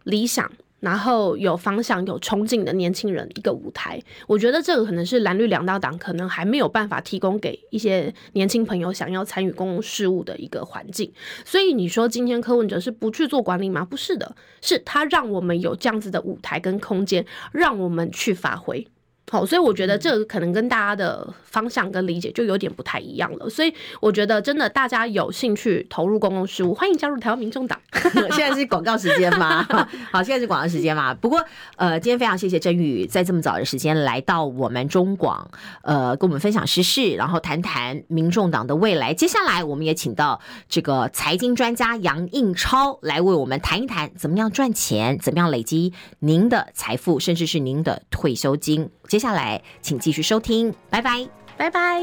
[0.05, 0.49] 理想。
[0.87, 11.13] 然后有方向、有憧憬的年轻人一个舞台，我觉得这个可能是蓝绿两大党可能还没有办法提供给一些年轻朋友想要参与公共事务的一个环境。
[11.45, 13.85] 所以你说今天柯文哲是不去做管理吗？
[13.85, 18.87] 不是的，是他让我们有这样子的舞台跟空间，让我们去发挥。
[19.31, 23.51] 好，所以我觉得这个可能跟大家的方向跟理解就有点不太一样了。
[23.51, 27.77] 所以我觉得真的大家有兴趣投入公共事务，欢迎加入台湾民众党。
[28.37, 29.67] 现在是广告时间吗？
[30.13, 31.13] 好，现在是广告时间嘛。
[31.13, 35.51] 不过呃，今天非常谢谢祯宇在这么早的时间来到我们中广，
[35.83, 39.13] 呃，跟我们分享时事，然后谈谈民众党的未来。
[39.13, 48.89] 接下来我们也请到这个财经专家杨应超来为我们谈一谈怎么样赚钱，怎么样累积您的财富，甚至是您的退休金。
[49.09, 51.27] 接下来，请继续收听，拜拜，
[51.57, 52.01] 拜拜。